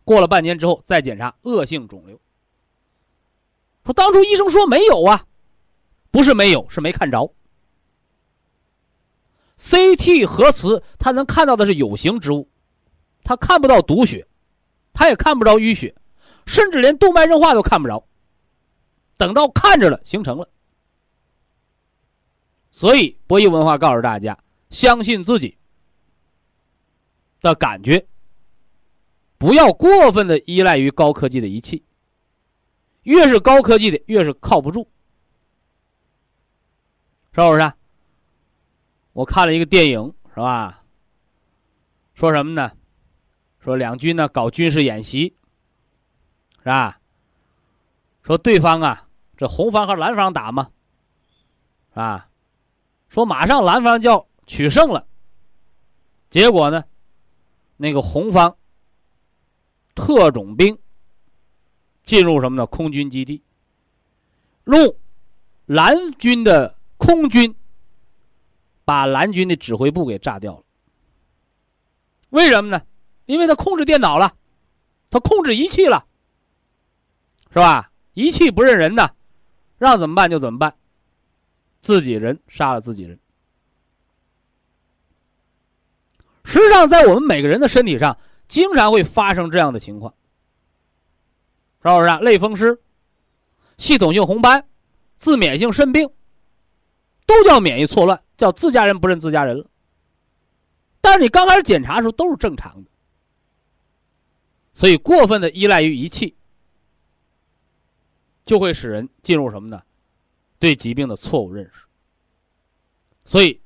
[0.06, 2.18] 过了半年之后再检查恶性肿瘤。
[3.84, 5.26] 说当初医生说没有啊，
[6.10, 7.34] 不是没有，是没看着。
[9.58, 12.48] CT 核磁它能看到的是有形之物，
[13.26, 14.26] 它看不到毒血，
[14.94, 15.94] 它也看不着淤血，
[16.46, 18.08] 甚至连动脉硬化都看不着。
[19.18, 20.48] 等到看着了，形成了。
[22.72, 24.40] 所以博弈文化告诉大家，
[24.70, 25.58] 相信自己。
[27.42, 28.08] 的感觉，
[29.38, 31.84] 不要过分的依赖于高科技的仪器。
[33.04, 34.88] 越是高科技的，越是靠不住，
[37.34, 37.74] 是不是？
[39.14, 40.84] 我看了一个电影，是吧？
[42.14, 42.72] 说什么呢？
[43.60, 45.36] 说两军呢搞军事演习，
[46.60, 47.00] 是吧？
[48.22, 50.70] 说对方啊，这红方和蓝方打嘛，
[51.96, 52.30] 啊，
[53.10, 55.08] 说马上蓝方就要取胜了，
[56.30, 56.84] 结果呢？
[57.82, 58.56] 那个红方
[59.96, 60.78] 特种兵
[62.04, 62.68] 进入什么呢？
[62.68, 63.42] 空军基地，
[64.66, 64.96] 用
[65.66, 67.56] 蓝军的空军
[68.86, 70.64] 把蓝军的指挥部给炸掉了。
[72.30, 72.84] 为什么呢？
[73.26, 74.36] 因为他控制电脑了，
[75.10, 76.06] 他控制仪器了，
[77.50, 77.92] 是吧？
[78.14, 79.16] 仪器不认人的，
[79.80, 80.76] 让怎么办就怎么办，
[81.82, 83.20] 自己人杀了自己人。
[86.52, 88.18] 实际上，在我们每个人的身体上，
[88.50, 90.14] 经常会发生这样的情况，
[91.82, 92.10] 是不是？
[92.26, 92.78] 类风湿、
[93.78, 94.68] 系统性红斑、
[95.18, 96.10] 自免性肾病，
[97.26, 99.66] 都叫免疫错乱，叫自家人不认自家人了。
[101.00, 102.92] 但是你刚开始检查的时候都是正常的，
[104.74, 106.36] 所以过分的依赖于仪器，
[108.46, 109.82] 就会使人进入什么呢？
[110.60, 111.80] 对疾病的错误认识。
[113.24, 113.62] 所以，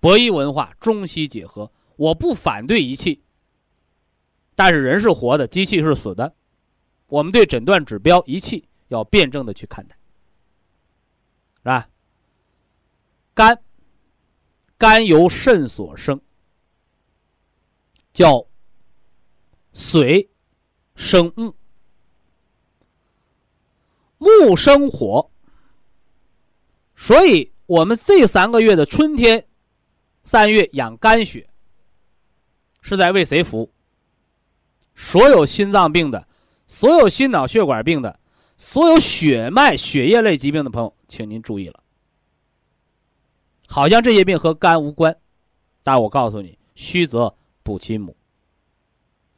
[0.00, 1.70] 博弈文化中西结合。
[1.98, 3.20] 我不反对仪器，
[4.54, 6.32] 但是人是活的，机器是死的。
[7.08, 9.98] 我们对诊断指标仪器要辩证的去看待，
[11.56, 11.88] 是吧？
[13.34, 13.60] 肝，
[14.78, 16.20] 肝由肾所生，
[18.12, 18.46] 叫
[19.72, 20.30] 水
[20.94, 21.52] 生木，
[24.18, 25.28] 木生火，
[26.94, 29.44] 所以我们这三个月的春天、
[30.22, 31.48] 三月养肝血。
[32.80, 33.72] 是在为谁服务？
[34.94, 36.26] 所有心脏病的，
[36.66, 38.18] 所有心脑血管病的，
[38.56, 41.82] 所有血脉血液类疾病的朋友，请您注意了。
[43.66, 45.16] 好像这些病和肝无关，
[45.82, 48.16] 但我告诉你，虚则补其母。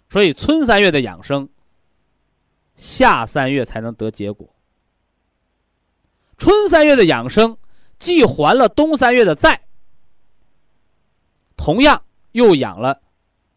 [0.08, 1.48] 所以春三月的养生，
[2.76, 4.48] 夏三月才能得结果。
[6.38, 7.56] 春三月的养生，
[7.98, 9.60] 既还了冬三月的债，
[11.56, 13.02] 同样又养了。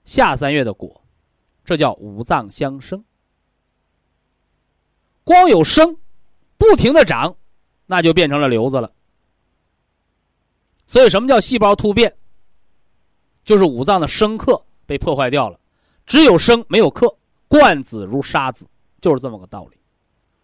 [0.03, 1.03] 夏三月的果，
[1.63, 3.03] 这叫五脏相生。
[5.23, 5.97] 光有生，
[6.57, 7.35] 不停的长，
[7.85, 8.91] 那就变成了瘤子了。
[10.85, 12.15] 所以，什么叫细胞突变？
[13.45, 15.59] 就是五脏的生克被破坏掉了，
[16.05, 18.67] 只有生没有克，贯子如杀子，
[18.99, 19.77] 就是这么个道理。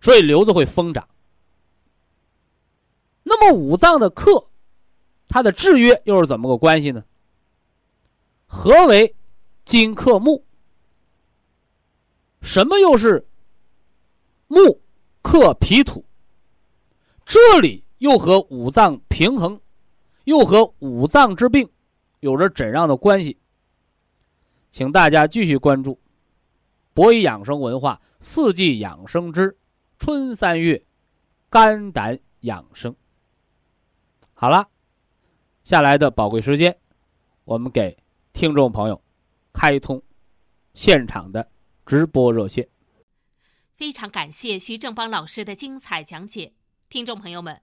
[0.01, 1.07] 所以瘤子会疯长。
[3.23, 4.49] 那么五脏的克，
[5.27, 7.03] 它的制约又是怎么个关系呢？
[8.47, 9.13] 何为？
[9.69, 10.43] 金克木，
[12.41, 13.23] 什么又是
[14.47, 14.81] 木
[15.21, 16.03] 克脾土？
[17.23, 19.61] 这里又和五脏平衡，
[20.23, 21.69] 又和五脏之病
[22.19, 23.37] 有着怎样的关系？
[24.71, 25.99] 请大家继续关注
[26.95, 29.55] 博医养生文化四季养生之
[29.99, 30.83] 春三月
[31.47, 32.95] 肝胆养生。
[34.33, 34.67] 好了，
[35.63, 36.75] 下来的宝贵时间，
[37.43, 37.95] 我们给
[38.33, 38.99] 听众朋友
[39.61, 40.01] 开通
[40.73, 41.51] 现场的
[41.85, 42.69] 直播热线。
[43.73, 46.53] 非常感谢徐正邦老师的精彩讲解，
[46.87, 47.61] 听众朋友们。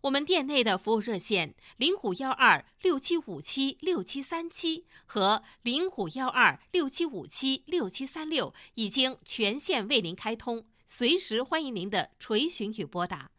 [0.00, 13.30] 我们店内的服务热线零五幺二六七五七六七三七和零五幺二六七五七六七三六已经全线为您开通，随时欢迎您的垂询与拨打。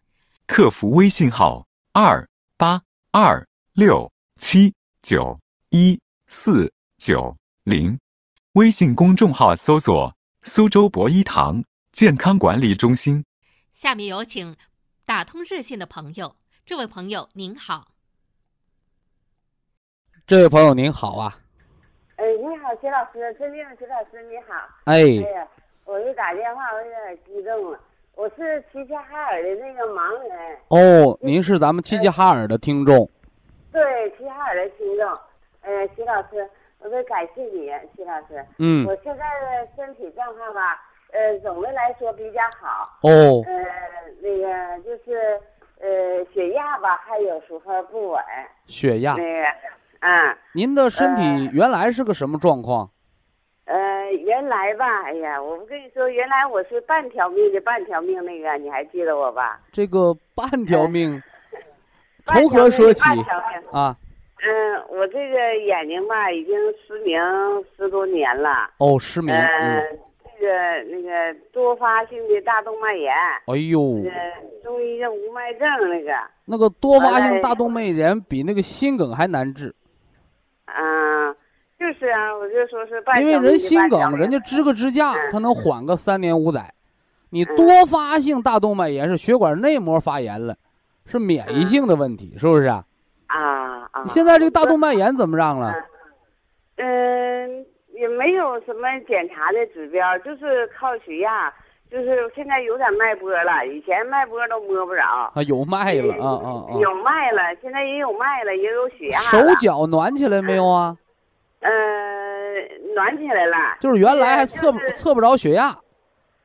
[0.45, 5.39] 客服微信号二八二六七九
[5.71, 7.35] 一四九
[7.65, 7.99] 零，
[8.53, 10.13] 微信公众号搜索
[10.43, 13.25] “苏州博一堂健康管理中心”。
[13.73, 14.55] 下面有请
[15.03, 16.35] 打通热线的朋友。
[16.63, 17.87] 这位朋友您好，
[20.27, 21.39] 这位朋友您好啊，
[22.17, 24.53] 哎，你好，徐老师，尊敬的徐老师你好，
[24.83, 25.47] 哎，哎呀，
[25.85, 27.79] 我一打电话我有点激动了，
[28.13, 33.09] 我是齐齐哈尔的那个盲人，哦，您是咱们齐齐哈尔的听众，
[33.71, 35.09] 对，齐齐哈尔的听众，
[35.61, 36.47] 哎，徐老师，
[36.85, 40.79] 我得感谢你，徐老师，嗯，我现在的身体状况吧，
[41.11, 43.65] 呃，总的来说比较好，哦，呃，
[44.21, 45.41] 那个就是。
[45.77, 48.23] 呃，血压吧，还有时候不稳。
[48.65, 49.13] 血压。
[49.15, 49.45] 那个，
[49.99, 50.37] 嗯。
[50.53, 52.89] 您的身体原来是个什么状况？
[53.65, 59.59] 呃，原来吧，哎呀，我不跟你说，原来我是半条命的，半条命那个，你还记得我吧？
[59.69, 61.21] 这个半条命，
[62.25, 63.03] 从何说起
[63.73, 63.97] 啊？
[64.45, 67.17] 嗯，我这个眼睛吧，已经失明
[67.75, 68.69] 十多年了。
[68.77, 69.33] 哦，失明。
[69.33, 69.99] 嗯。
[70.37, 70.51] 这个
[70.91, 73.11] 那个多发性的大动脉炎，
[73.47, 74.03] 哎呦，
[74.61, 76.11] 中医叫无脉症那个。
[76.43, 79.73] 那个多发性大动脉炎比那个心梗还难治。
[80.65, 81.31] 啊，
[81.79, 86.73] 就是啊，我就说是因为人心梗，人家支个支架，他能缓个三年五载。
[87.29, 90.55] 你多发性大动脉炎是血管内膜发炎了，
[91.05, 92.83] 是免疫性的问题，是不是啊？
[93.95, 94.03] 啊啊！
[94.03, 95.73] 你现在这个大动脉炎怎么样了？
[96.77, 97.65] 嗯。
[97.97, 101.49] 也没有什么检查的指标，就是靠血压，
[101.89, 105.01] 就是现在有点脉搏了，以前脉搏都摸不着。
[105.33, 106.75] 啊，有脉了啊啊啊！
[106.81, 109.19] 有脉了，现在也有脉了，也有血压。
[109.19, 110.97] 手脚暖起来没有啊？
[111.61, 111.71] 呃，
[112.93, 113.55] 暖起来了。
[113.79, 115.73] 就是原来还测测不着血压。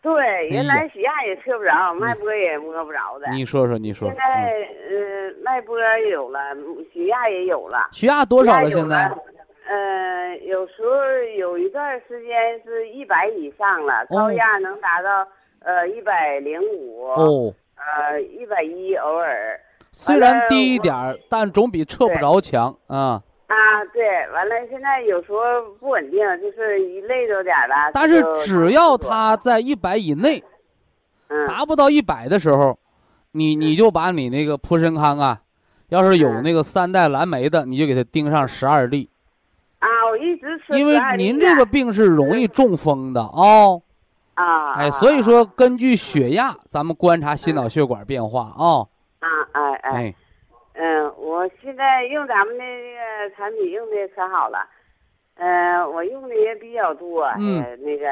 [0.03, 3.28] 对，原来血压也测不着，脉搏也摸不着的。
[3.32, 4.09] 你说说，你说。
[4.09, 4.22] 现在
[4.88, 5.76] 呃，脉搏
[6.11, 6.40] 有了，
[6.92, 7.88] 血压也有了。
[7.92, 8.70] 血压多少了？
[8.70, 9.11] 现在？
[9.68, 10.90] 呃，有时候
[11.36, 15.28] 有一段时间是一百以上了，高压能达到
[15.61, 19.61] 呃一百零五，哦，呃一百一偶尔。
[19.92, 23.20] 虽然低一点儿，但总比测不着强啊。
[23.51, 25.38] 啊，对，完了现在有时候
[25.80, 27.90] 不稳定，就是一累着点了。
[27.92, 30.40] 但是只要他在一百以内，
[31.48, 32.78] 达不到一百的时候，
[33.32, 35.40] 你你就把你那个普参康啊，
[35.88, 39.11] 要是有那个三代蓝莓的，你就给他盯上十二粒。
[39.80, 40.78] 啊，我一直吃。
[40.78, 43.82] 因为您这个病是容易中风的哦。
[44.34, 44.74] 啊。
[44.74, 48.86] 哎，所以说根据血压，咱们观察心脑血管变化啊。
[49.18, 50.14] 啊哎哎。
[50.74, 51.30] 嗯，我
[51.62, 54.59] 现在用咱们的这个产品用的可好了，
[55.36, 57.24] 嗯，我用的也比较多。
[57.38, 57.64] 嗯。
[57.82, 58.07] 那个。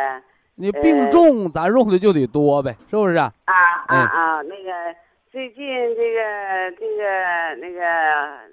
[0.54, 3.32] 你病重，咱用的就得多呗，是不是啊？
[3.44, 3.54] 啊
[3.86, 4.42] 啊啊！
[4.42, 4.72] 那个
[5.30, 7.80] 最近这个这个那个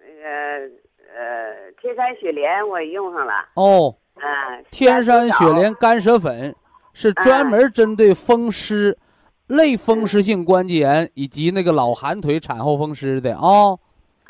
[0.07, 0.71] 那个。
[1.17, 3.95] 呃，天山雪莲我用上了哦。
[4.15, 6.53] 嗯，天山雪莲干舌粉
[6.91, 8.97] 是专门针对风湿、
[9.47, 13.77] 类风湿性关节炎以及那个老寒腿、产后风湿的啊。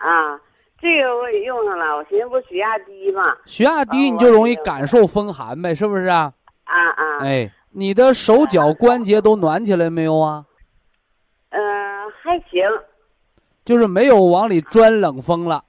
[0.06, 0.39] 啊，
[0.80, 1.95] 这个我也用上了。
[1.95, 6.32] 我寻思不血压低嘛，血压低你就容易感受风寒呗，是不是啊？
[6.66, 7.20] 啊啊！
[7.22, 10.45] 哎，你的手脚关节都暖起来没有啊？
[11.49, 11.60] 嗯，
[12.22, 12.62] 还行。
[13.64, 15.64] 就是没有往里钻冷风了。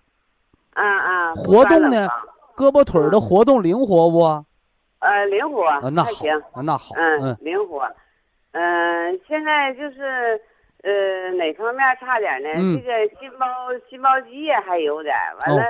[0.75, 1.33] 啊啊！
[1.35, 2.07] 活动呢，
[2.55, 4.21] 胳膊腿的活动灵活不？
[4.99, 5.65] 呃，灵活。
[5.65, 6.11] 啊，那好。
[6.53, 6.95] 啊，那好。
[6.95, 7.89] 嗯，灵活。
[8.53, 10.41] 嗯，现在就是，
[10.87, 12.49] 呃，哪方面差点呢？
[12.81, 13.47] 这个心包
[13.91, 15.65] 心包积液还有点，完了，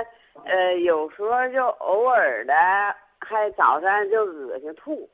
[0.45, 2.53] 呃，有时候就偶尔的，
[3.19, 5.09] 还早上就恶心吐，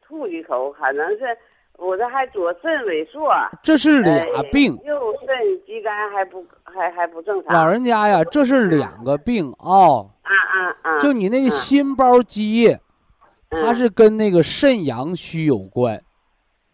[0.00, 1.36] 吐一口，可能是。
[1.78, 3.30] 我这还左肾萎缩，
[3.62, 4.74] 这是俩病。
[4.82, 7.52] 右肾肌酐还不还还不正常。
[7.52, 10.10] 老人家呀，这是两个病哦。
[10.22, 10.98] 啊啊啊！
[10.98, 12.80] 就你那个心包积液，
[13.50, 16.02] 它是跟那个肾阳虚有关。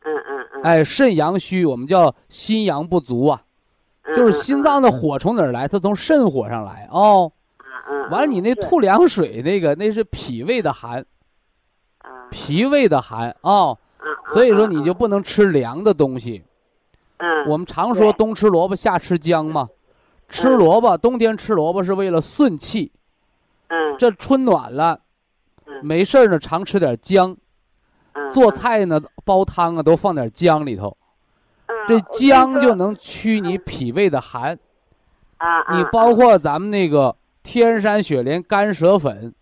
[0.05, 0.63] 嗯嗯嗯。
[0.63, 3.43] 哎，肾阳虚，我们叫心阳不足啊，
[4.15, 5.67] 就是心脏的火从哪儿来？
[5.67, 7.31] 它从肾火上来哦。
[7.89, 11.05] 嗯完了，你那吐凉水那个，那是脾胃的寒。
[11.99, 13.77] 啊脾胃的寒啊、啊，
[14.29, 16.43] 所以说你啊就不能吃凉的东西。
[17.19, 19.69] 嗯，我们常说冬吃萝卜夏吃姜嘛，
[20.29, 22.91] 吃嗯萝卜冬天吃萝卜是为了顺气，
[23.69, 24.99] 嗯这春暖了，
[25.67, 27.37] 嗯没事儿呢常吃点姜，嗯
[28.33, 30.97] 做菜呢煲汤啊都放点姜里头，
[31.67, 34.59] 嗯这姜就能驱你脾胃的寒。
[35.73, 39.35] 你包括咱们那个天山雪莲干舌粉，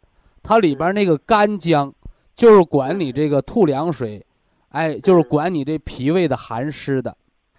[0.43, 1.93] 它里边那个干姜，
[2.35, 4.25] 就是管你这个吐凉水，
[4.71, 7.15] 哎，就是管你这脾胃的寒湿的。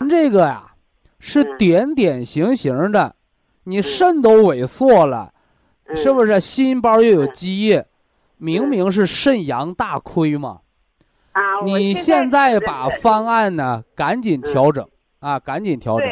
[0.09, 0.71] 这个呀，
[1.19, 3.15] 是嗯点点形形的，
[3.65, 5.31] 你肾都萎缩了，
[5.85, 6.39] 嗯是不是？
[6.39, 7.85] 心包又有积液，
[8.37, 10.61] 明明是肾阳大亏嘛。
[11.33, 14.87] 啊，你现现在把方案呢赶紧调整
[15.19, 16.07] 啊，赶紧调整。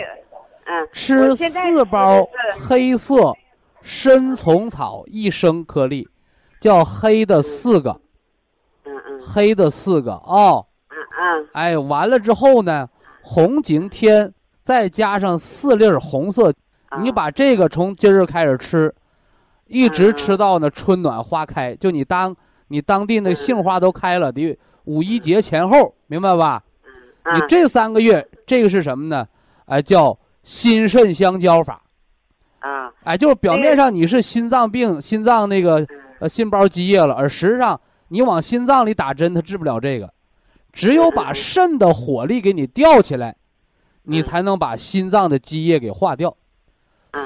[0.66, 2.28] 嗯，吃四包
[2.68, 3.34] 黑色
[3.82, 6.08] 参虫草一升颗粒，
[6.60, 8.00] 叫黑的四个，
[8.86, 10.66] 嗯嗯黑的四个哦。
[10.90, 12.88] 嗯嗯哎，完了之后呢，
[13.22, 16.54] 红景天再加上四粒红色，
[16.90, 18.94] 啊你把这个从今儿开始吃，
[19.66, 21.76] 一直嗯吃到呢春暖花开。
[21.76, 22.36] 就你当
[22.70, 26.64] 你当地那杏花都开了，得五一节前后，明白吧？
[27.34, 29.28] 你嗯这三个月，这个是什么呢？
[29.66, 31.84] 哎，叫心肾相交法。
[32.60, 32.90] 啊。
[33.04, 35.86] 哎，就是表面上你是心脏病、心脏那个
[36.20, 40.12] 呃心包积液了，而实际上你往心脏里打针，它治不了这个，
[40.72, 43.36] 只有把肾的火力给你吊起来，
[44.04, 46.36] 你才能把心脏的积液给化掉。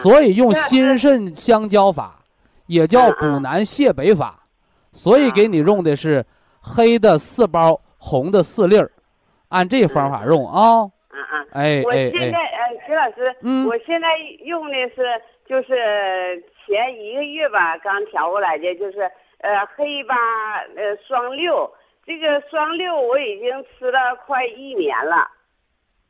[0.01, 2.23] 所以用心肾相交法，
[2.67, 4.42] 也叫补南泻北法，
[4.93, 6.23] 所以给你用的是
[6.61, 8.91] 黑的四包，红的四粒儿，
[9.49, 10.83] 按这方法用啊。
[11.09, 11.45] 啊啊。
[11.51, 14.07] 哎我现在，呃，徐老师，嗯我现在
[14.45, 15.03] 用的是
[15.47, 19.01] 就是前一个月吧，刚调过来的，就是
[19.39, 20.15] 呃黑八
[20.75, 21.69] 呃双六，
[22.05, 25.27] 这个双六我已经吃了快一年了。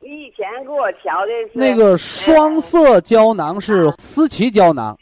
[0.00, 4.96] 你以前给我调的是那个双色胶囊是思琪胶囊。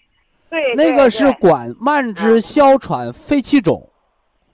[0.74, 3.88] 对，那个是管慢支、哮喘、肺气肿、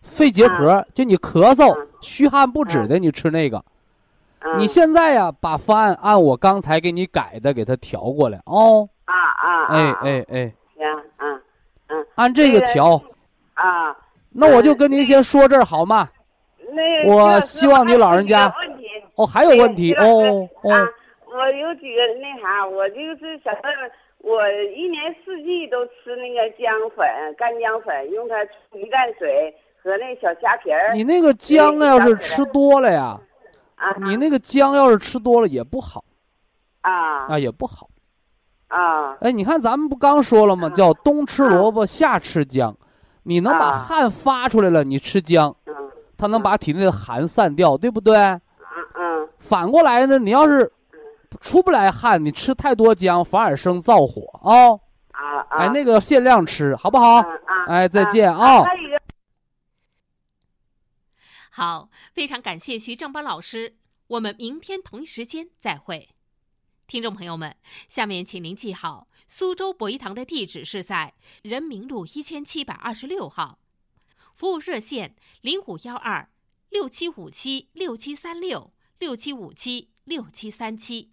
[0.02, 3.58] 肺结核，就你咳嗽、嗯虚汗不止的，你吃那个。
[3.58, 8.88] 嗯你现在呀，把方案按我刚才给你改的给它调过来哦。
[9.04, 11.42] 啊啊，啊哎啊哎哎，行，嗯
[11.88, 13.02] 嗯按这个调。
[13.54, 13.96] 啊，
[14.30, 16.08] 那我就跟您先说这儿好吗？
[16.70, 18.46] 那我希望你老人家
[19.16, 20.78] 哦，还有问题哦哦啊，
[21.26, 24.42] 我有几个那啥，我就是想问问，我
[24.76, 27.06] 一年四季都吃那个姜粉、
[27.36, 30.92] 干姜粉，用它冲鸡蛋水和那小虾皮儿。
[30.92, 33.18] 你那个姜啊，要是吃多了呀，
[33.76, 36.04] 啊，你那个姜要是吃多了也不好
[36.80, 37.88] 啊啊，也不好。
[38.68, 40.68] 啊哎，你看咱们不刚说了吗？
[40.70, 42.76] 叫冬吃萝卜，夏吃姜。
[43.22, 45.74] 你能把啊汗发出来了，你吃姜，嗯
[46.18, 48.16] 它能把体内的寒散掉，对不对？
[48.16, 48.40] 嗯
[48.94, 50.70] 嗯反过来呢，你要是
[51.40, 54.70] 出不来汗，你吃太多姜，反而生燥火啊、
[55.12, 55.58] 啊啊！
[55.58, 57.22] 哎，那个限量吃，好不好？
[57.66, 58.62] 哎，再见啊
[61.50, 63.76] 好，非常感谢徐正邦老师，
[64.08, 66.10] 我们明天同一时间再会。
[66.86, 67.56] 听众朋友们，
[67.88, 73.58] 下面请您记好，苏州博一堂的地址是在人民路一千七百二十六号，
[74.34, 76.30] 服务热线零五幺二
[76.70, 81.12] 六七五七六七三六六七五七六七三七。